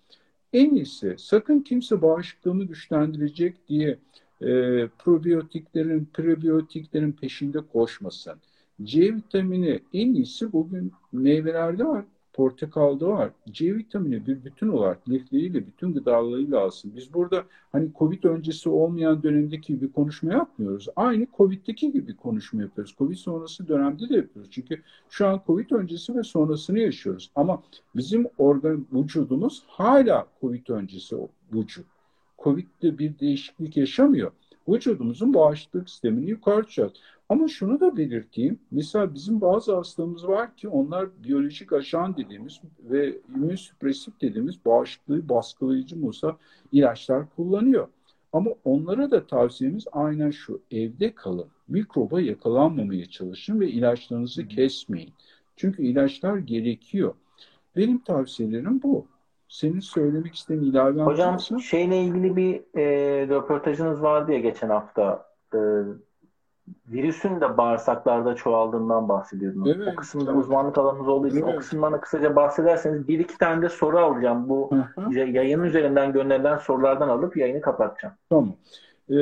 [0.52, 1.14] en iyisi.
[1.18, 3.98] Sakın kimse bağışıklığını güçlendirecek diye
[4.40, 4.48] e,
[4.98, 8.40] probiyotiklerin, prebiyotiklerin peşinde koşmasın.
[8.82, 12.04] C vitamini en iyisi bugün meyvelerde var
[12.38, 13.30] portakalda var.
[13.50, 16.92] C vitamini bir bütün olarak lifleriyle, bütün gıdalarıyla alsın.
[16.96, 20.86] Biz burada hani Covid öncesi olmayan dönemdeki bir konuşma yapmıyoruz.
[20.96, 22.94] Aynı Covid'deki gibi konuşma yapıyoruz.
[22.98, 24.50] Covid sonrası dönemde de yapıyoruz.
[24.50, 27.30] Çünkü şu an Covid öncesi ve sonrasını yaşıyoruz.
[27.34, 27.62] Ama
[27.96, 31.16] bizim organ vücudumuz hala Covid öncesi
[31.52, 31.86] vücut.
[32.38, 34.30] Covid'de bir değişiklik yaşamıyor.
[34.68, 37.00] Vücudumuzun bağışıklık sistemini yukarı çıkart.
[37.28, 38.58] Ama şunu da belirteyim.
[38.70, 45.96] Mesela bizim bazı hastamız var ki onlar biyolojik ajan dediğimiz ve immünsüpresif dediğimiz bağışıklığı baskılayıcı
[45.96, 46.36] musa
[46.72, 47.88] ilaçlar kullanıyor.
[48.32, 50.60] Ama onlara da tavsiyemiz aynen şu.
[50.70, 51.46] Evde kalın.
[51.68, 55.12] Mikroba yakalanmamaya çalışın ve ilaçlarınızı kesmeyin.
[55.56, 57.14] Çünkü ilaçlar gerekiyor.
[57.76, 59.06] Benim tavsiyelerim bu.
[59.48, 61.58] Senin söylemek istediğin ilave Hocam mısın?
[61.58, 62.84] şeyle ilgili bir e,
[63.28, 65.28] röportajınız vardı ya geçen hafta.
[65.54, 65.58] E,
[66.88, 69.68] virüsün de bağırsaklarda çoğaldığından bahsediyordunuz.
[69.76, 70.40] Evet, o kısımda evet.
[70.40, 71.54] uzmanlık alanınız olduğu için evet.
[71.54, 74.48] o kısımdan da kısaca bahsederseniz bir iki tane de soru alacağım.
[74.48, 75.14] Bu Hı-hı.
[75.14, 78.14] yayın üzerinden gönderilen sorulardan alıp yayını kapatacağım.
[78.30, 78.54] Tamam.
[79.10, 79.16] Ee,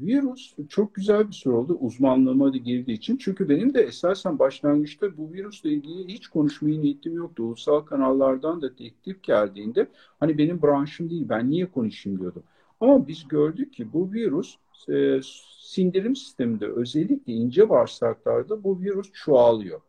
[0.00, 3.16] virüs çok güzel bir soru oldu uzmanlığıma girdiği için.
[3.16, 7.42] Çünkü benim de esasen başlangıçta bu virüsle ilgili hiç konuşmaya niyetim yoktu.
[7.42, 9.86] Ulusal kanallardan da teklif geldiğinde
[10.20, 12.42] hani benim branşım değil ben niye konuşayım diyordum.
[12.80, 14.56] Ama biz gördük ki bu virüs
[14.88, 15.20] e,
[15.58, 19.80] sindirim sisteminde özellikle ince bağırsaklarda bu virüs çoğalıyor.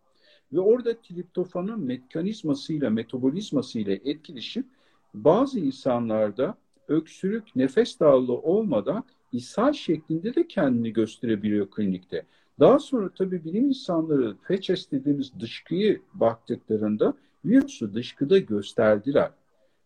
[0.53, 4.65] Ve orada triptofanın mekanizmasıyla, metabolizmasıyla etkileşip
[5.13, 6.55] bazı insanlarda
[6.87, 12.25] öksürük, nefes darlığı olmadan ishal şeklinde de kendini gösterebiliyor klinikte.
[12.59, 17.13] Daha sonra tabii bilim insanları feçes dediğimiz dışkıyı baktıklarında
[17.45, 19.29] virüsü dışkıda gösterdiler.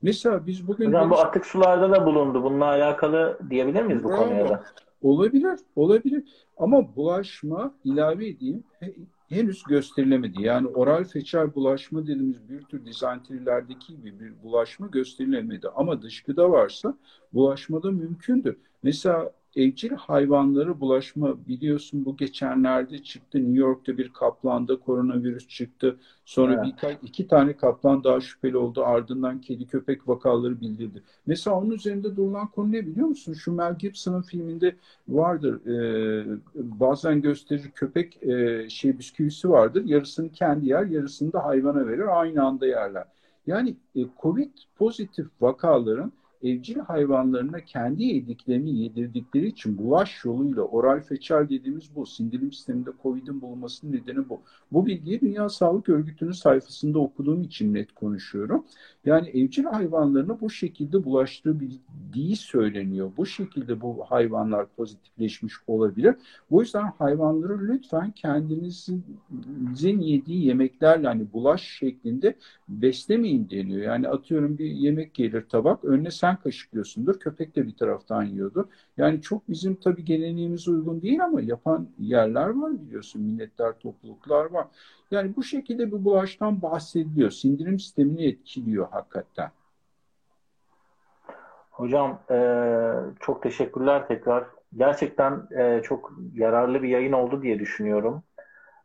[0.02, 0.88] Mesela biz bugün...
[0.88, 2.44] Hocam bu atık sularda da bulundu.
[2.44, 4.64] Bununla alakalı diyebilir miyiz bu konuya da?
[5.02, 6.24] Olabilir, olabilir.
[6.58, 8.64] Ama bulaşma ilave edeyim
[9.30, 10.42] henüz gösterilemedi.
[10.42, 15.68] Yani oral feçal bulaşma dediğimiz bir tür dizantrilerdeki gibi bir bulaşma gösterilemedi.
[15.76, 16.98] Ama dışkıda varsa
[17.34, 18.58] bulaşma da mümkündür.
[18.84, 23.38] Mesela evcil hayvanları bulaşma biliyorsun bu geçenlerde çıktı.
[23.38, 25.98] New York'ta bir kaplanda koronavirüs çıktı.
[26.26, 26.66] Sonra evet.
[26.66, 28.84] birkaç iki tane kaplan daha şüpheli oldu.
[28.86, 31.04] Ardından kedi köpek vakaları bildirdi.
[31.26, 33.34] Mesela onun üzerinde durulan konu ne biliyor musun?
[33.34, 34.76] Şu Mel Gibson'ın filminde
[35.08, 35.66] vardır.
[35.66, 39.86] E, bazen gösterir köpek e, şey bisküvisi vardır.
[39.86, 42.20] Yarısını kendi yer, yarısını da hayvana verir.
[42.20, 43.06] Aynı anda yerler.
[43.48, 46.12] Yani e, Covid pozitif vakaların
[46.50, 53.42] evcil hayvanlarına kendi yediklerini yedirdikleri için bulaş yoluyla oral feçal dediğimiz bu sindirim sisteminde COVID'in
[53.42, 54.42] bulunmasının nedeni bu.
[54.72, 58.66] Bu bilgiyi Dünya Sağlık Örgütü'nün sayfasında okuduğum için net konuşuyorum.
[59.06, 63.12] Yani evcil hayvanlarına bu şekilde bulaştığı bildiği söyleniyor.
[63.18, 66.16] Bu şekilde bu hayvanlar pozitifleşmiş olabilir.
[66.52, 69.04] Bu yüzden hayvanları lütfen kendinizin
[70.00, 72.36] yediği yemeklerle hani bulaş şeklinde
[72.70, 73.82] beslemeyin deniyor.
[73.82, 77.20] Yani atıyorum bir yemek gelir tabak önüne sen kaşıklıyorsundur.
[77.20, 78.70] Köpek de bir taraftan yiyordu.
[78.98, 83.22] Yani çok bizim tabii geleneğimize uygun değil ama yapan yerler var biliyorsun.
[83.22, 84.68] Milletler, topluluklar var.
[85.12, 87.32] Yani bu şekilde bir bulaştan bahsediliyor.
[87.32, 89.52] Sindirim sistemini etkiliyor hakikaten.
[91.72, 92.40] Hocam e,
[93.20, 94.46] çok teşekkürler tekrar.
[94.78, 98.24] Gerçekten e, çok yararlı bir yayın oldu diye düşünüyorum.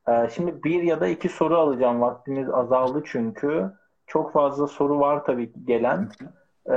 [0.08, 2.00] E, şimdi bir ya da iki soru alacağım.
[2.00, 3.70] Vaktimiz azaldı çünkü.
[4.06, 6.08] Çok fazla soru var tabii gelen.
[6.70, 6.76] E,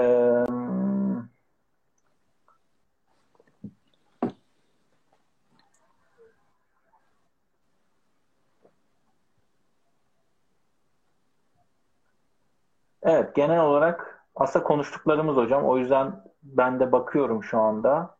[13.05, 15.65] Evet, genel olarak aslında konuştuklarımız hocam.
[15.65, 18.17] O yüzden ben de bakıyorum şu anda.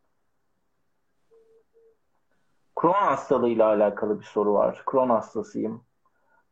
[2.76, 4.82] Kron hastalığıyla alakalı bir soru var.
[4.86, 5.84] Kron hastasıyım.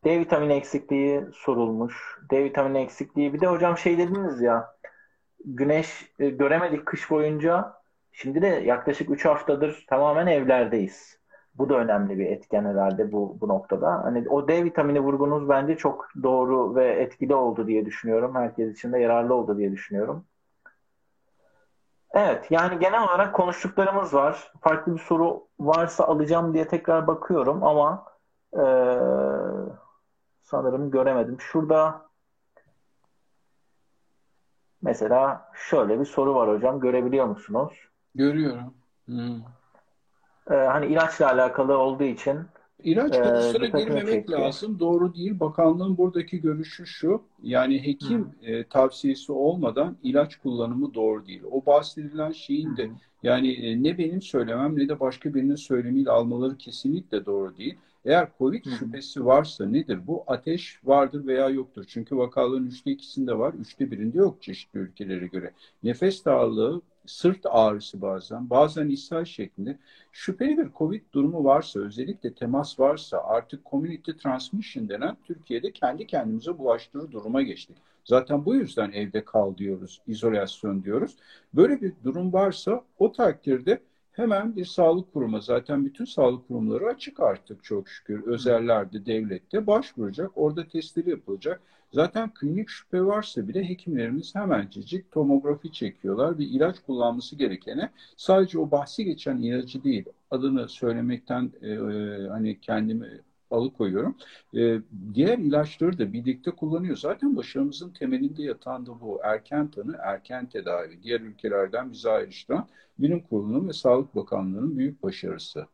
[0.04, 2.18] D vitamini eksikliği sorulmuş.
[2.30, 3.34] D vitamini eksikliği.
[3.34, 4.74] Bir de hocam şey dediniz ya
[5.44, 7.72] güneş e, göremedik kış boyunca.
[8.12, 11.18] Şimdi de yaklaşık 3 haftadır tamamen evlerdeyiz.
[11.58, 14.04] Bu da önemli bir etken herhalde bu, bu noktada.
[14.04, 18.34] Hani o D vitamini vurgunuz bence çok doğru ve etkili oldu diye düşünüyorum.
[18.34, 20.24] Herkes için de yararlı oldu diye düşünüyorum.
[22.14, 24.52] Evet, yani genel olarak konuştuklarımız var.
[24.60, 28.04] Farklı bir soru varsa alacağım diye tekrar bakıyorum ama
[28.52, 28.64] e,
[30.42, 31.40] sanırım göremedim.
[31.40, 32.06] Şurada
[34.82, 36.80] mesela şöyle bir soru var hocam.
[36.80, 37.88] Görebiliyor musunuz?
[38.14, 38.74] Görüyorum.
[39.06, 39.40] Hmm.
[40.50, 42.40] E, hani ilaçla alakalı olduğu için
[42.82, 44.32] İlaç Ee, konusuna girmemek çekti.
[44.32, 44.78] lazım.
[44.78, 45.40] Doğru değil.
[45.40, 47.22] Bakanlığın buradaki görüşü şu.
[47.42, 51.42] Yani hekim e, tavsiyesi olmadan ilaç kullanımı doğru değil.
[51.50, 52.90] O bahsedilen şeyin de
[53.22, 57.78] yani e, ne benim söylemem ne de başka birinin söylemiyle almaları kesinlikle doğru değil.
[58.04, 58.70] Eğer COVID hı.
[58.70, 60.24] şüphesi varsa nedir bu?
[60.26, 61.84] Ateş vardır veya yoktur.
[61.88, 65.52] Çünkü vakaların üçte ikisinde var, üçte birinde yok çeşitli ülkelere göre.
[65.82, 69.78] Nefes darlığı, sırt ağrısı bazen, bazen ishal şeklinde.
[70.12, 76.58] Şüpheli bir COVID durumu varsa, özellikle temas varsa artık community transmission denen Türkiye'de kendi kendimize
[76.58, 77.76] bulaştırır duruma geçtik.
[78.04, 81.16] Zaten bu yüzden evde kal diyoruz, izolasyon diyoruz.
[81.54, 83.80] Böyle bir durum varsa o takdirde
[84.12, 88.26] hemen bir sağlık kurumu, zaten bütün sağlık kurumları açık artık çok şükür.
[88.26, 91.60] Özellerde, devlette başvuracak, orada testleri yapılacak.
[91.94, 98.70] Zaten klinik şüphe varsa bile hekimlerimiz hemencecik tomografi çekiyorlar ve ilaç kullanması gerekene sadece o
[98.70, 103.20] bahsi geçen ilacı değil, adını söylemekten e, e, hani kendimi
[103.50, 104.16] alıkoyuyorum.
[104.56, 104.78] E,
[105.14, 106.96] diğer ilaçları da birlikte kullanıyor.
[106.96, 109.20] Zaten başarımızın temelinde yatan da bu.
[109.24, 111.02] Erken tanı, erken tedavi.
[111.02, 112.68] Diğer ülkelerden bize ayrıştıran
[112.98, 115.66] Bilim Kurulu'nun ve Sağlık Bakanlığı'nın büyük başarısı.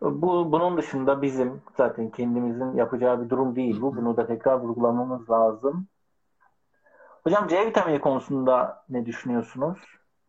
[0.00, 3.96] Bu bunun dışında bizim zaten kendimizin yapacağı bir durum değil bu.
[3.96, 5.86] Bunu da tekrar vurgulamamız lazım.
[7.24, 9.78] Hocam C vitamini konusunda ne düşünüyorsunuz?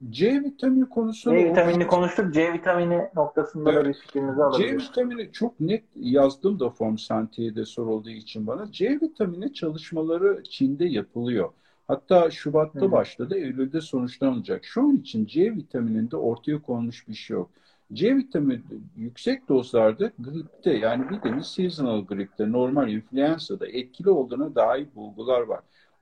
[0.10, 2.34] C vitamini konusunda C vitaminini konuştuk.
[2.34, 4.90] C vitamini noktasında da bir fikrinizi C alabiliriz.
[4.90, 8.72] vitamini çok net yazdım da form sentiyede sorulduğu için bana.
[8.72, 11.50] C vitamini çalışmaları Çin'de yapılıyor.
[11.88, 12.92] Hatta Şubat'ta Hı.
[12.92, 14.66] başladı, Eylül'de sonuçlanacak.
[14.66, 17.50] Şu an için C vitamininde ortaya konmuş bir şey yok.
[17.94, 18.62] C vitamini
[18.96, 25.60] yüksek dozlarda gripte yani bildiğimiz seasonal gripte, normal influenza'da etkili olduğuna dair bulgular var.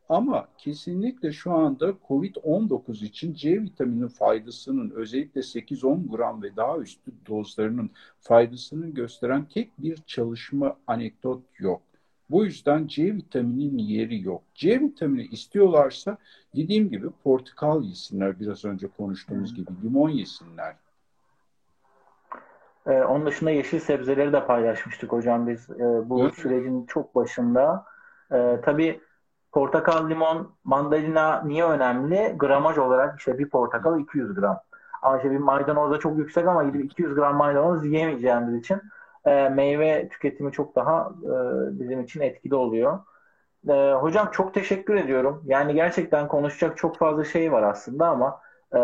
[0.09, 7.11] Ama kesinlikle şu anda COVID-19 için C vitamini faydasının özellikle 8-10 gram ve daha üstü
[7.27, 11.81] dozlarının faydasını gösteren tek bir çalışma anekdot yok.
[12.29, 14.43] Bu yüzden C vitaminin yeri yok.
[14.55, 16.17] C vitamini istiyorlarsa
[16.55, 20.75] dediğim gibi portakal yesinler biraz önce konuştuğumuz gibi limon yesinler.
[22.87, 26.35] Ee, onun dışında yeşil sebzeleri de paylaşmıştık hocam biz e, bu Evet.
[26.35, 27.85] sürecin çok başında.
[28.33, 29.01] Ee, tabii
[29.51, 32.35] portakal, limon, mandalina niye önemli?
[32.37, 34.59] Gramaj olarak işte bir portakal 200 gram.
[35.01, 38.81] Ama işte bir maydanoz da çok yüksek ama gidip 200 gram maydanoz yiyemeyeceğimiz için
[39.25, 42.99] e, meyve tüketimi çok daha e, bizim için etkili oluyor.
[43.69, 45.43] E, hocam çok teşekkür ediyorum.
[45.45, 48.41] Yani gerçekten konuşacak çok fazla şey var aslında ama
[48.73, 48.79] e,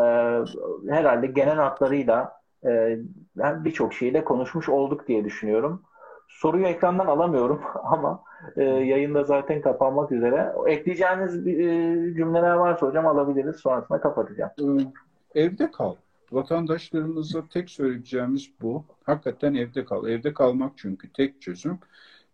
[0.89, 2.99] herhalde genel hatlarıyla e,
[3.38, 5.82] birçok şeyi de konuşmuş olduk diye düşünüyorum.
[6.28, 8.24] Soruyu ekrandan alamıyorum ama
[8.57, 10.53] e, yayında zaten kapanmak üzere.
[10.68, 13.55] Ekleyeceğiniz bir, e, cümleler varsa hocam alabiliriz.
[13.55, 14.51] Sonrasında kapatacağım.
[14.62, 15.95] Ee, Evde kal.
[16.32, 18.86] Vatandaşlarımıza tek söyleyeceğimiz bu.
[19.03, 20.07] Hakikaten evde kal.
[20.07, 21.80] Evde kalmak çünkü tek çözüm.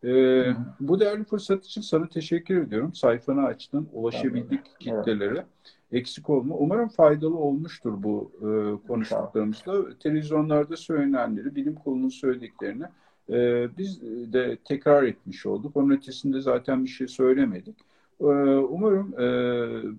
[0.04, 0.44] Ee,
[0.80, 2.94] bu değerli fırsat için sana teşekkür ediyorum.
[2.94, 5.46] Sayfanı açtın, ulaşabildik kitlelere.
[5.92, 6.56] Eksik olma.
[6.56, 9.98] Umarım faydalı olmuştur bu e, konuştuklarımızda.
[10.00, 12.84] Televizyonlarda söylenenleri, bilim kurulunun söylediklerini
[13.30, 14.02] e, biz
[14.34, 15.78] de tekrar etmiş olduk.
[15.78, 17.76] Onun ötesinde zaten bir şey söylemedik.
[18.22, 19.28] E, umarım e,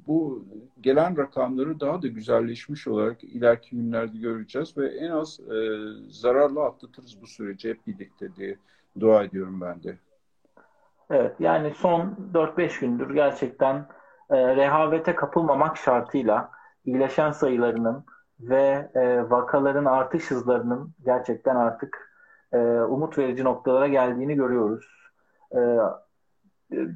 [0.07, 0.45] bu
[0.81, 5.57] gelen rakamları daha da güzelleşmiş olarak ileriki günlerde göreceğiz ve en az e,
[6.11, 8.57] zararla atlatırız bu süreci hep birlikte diye
[9.01, 9.99] dua ediyorum ben de.
[11.11, 13.87] Evet yani son 4-5 gündür gerçekten
[14.31, 16.51] e, rehavete kapılmamak şartıyla
[16.85, 18.05] iyileşen sayılarının
[18.41, 22.13] ve e, vakaların artış hızlarının gerçekten artık
[22.53, 24.87] e, umut verici noktalara geldiğini görüyoruz.
[25.55, 25.79] E,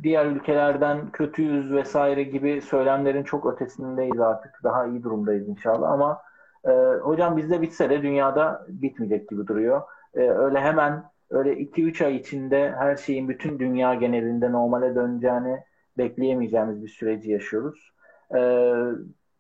[0.03, 4.61] diğer ülkelerden kötüyüz vesaire gibi söylemlerin çok ötesindeyiz artık.
[4.65, 6.23] Daha iyi durumdayız inşallah ama
[6.65, 6.71] e,
[7.03, 9.83] hocam bizde bitse de dünyada bitmeyecek gibi duruyor.
[10.15, 15.61] E, öyle hemen öyle 2-3 ay içinde her şeyin bütün dünya genelinde normale döneceğini
[15.99, 17.93] bekleyemeyeceğimiz bir süreci yaşıyoruz.
[18.35, 18.73] Ee,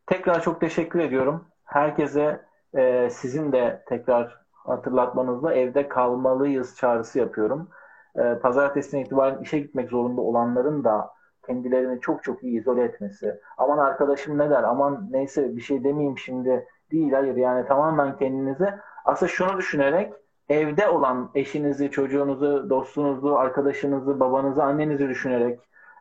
[0.06, 1.44] tekrar çok teşekkür ediyorum.
[1.64, 2.40] Herkese
[2.74, 7.68] e, sizin de tekrar hatırlatmanızla evde kalmalıyız çağrısı yapıyorum.
[8.16, 11.10] E, pazartesinden itibaren işe gitmek zorunda olanların da
[11.46, 13.40] kendilerini çok çok iyi izole etmesi.
[13.58, 17.12] Aman arkadaşım ne der, aman neyse bir şey demeyeyim şimdi değil.
[17.12, 18.74] Hayır yani tamamen kendinizi
[19.04, 20.12] aslında şunu düşünerek
[20.48, 25.60] evde olan eşinizi, çocuğunuzu, dostunuzu, arkadaşınızı, babanızı, annenizi düşünerek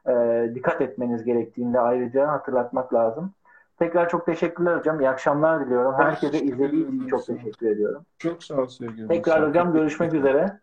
[0.09, 3.33] e, dikkat etmeniz gerektiğinde ayrıca hatırlatmak lazım.
[3.79, 4.99] Tekrar çok teşekkürler hocam.
[4.99, 5.93] İyi akşamlar diliyorum.
[5.97, 8.05] Herkese izlediği için çok teşekkür ediyorum.
[8.17, 9.07] Çok sağ ol sevgili.
[9.07, 10.59] Tekrar hocam görüşmek üzere.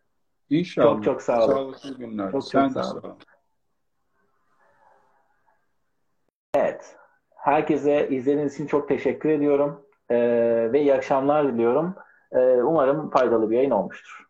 [0.51, 0.95] İnşallah.
[0.95, 1.53] Çok çok sağ olun.
[1.55, 2.33] Sağlıklı günler.
[2.33, 3.01] Çok Sen çok de sağ olun.
[3.01, 3.15] sağ ol.
[6.55, 6.97] Evet.
[7.37, 9.85] Herkese izlediğiniz için çok teşekkür ediyorum.
[10.11, 11.95] Ee, ve iyi akşamlar diliyorum.
[12.33, 14.28] Ee, umarım faydalı bir yayın olmuştur.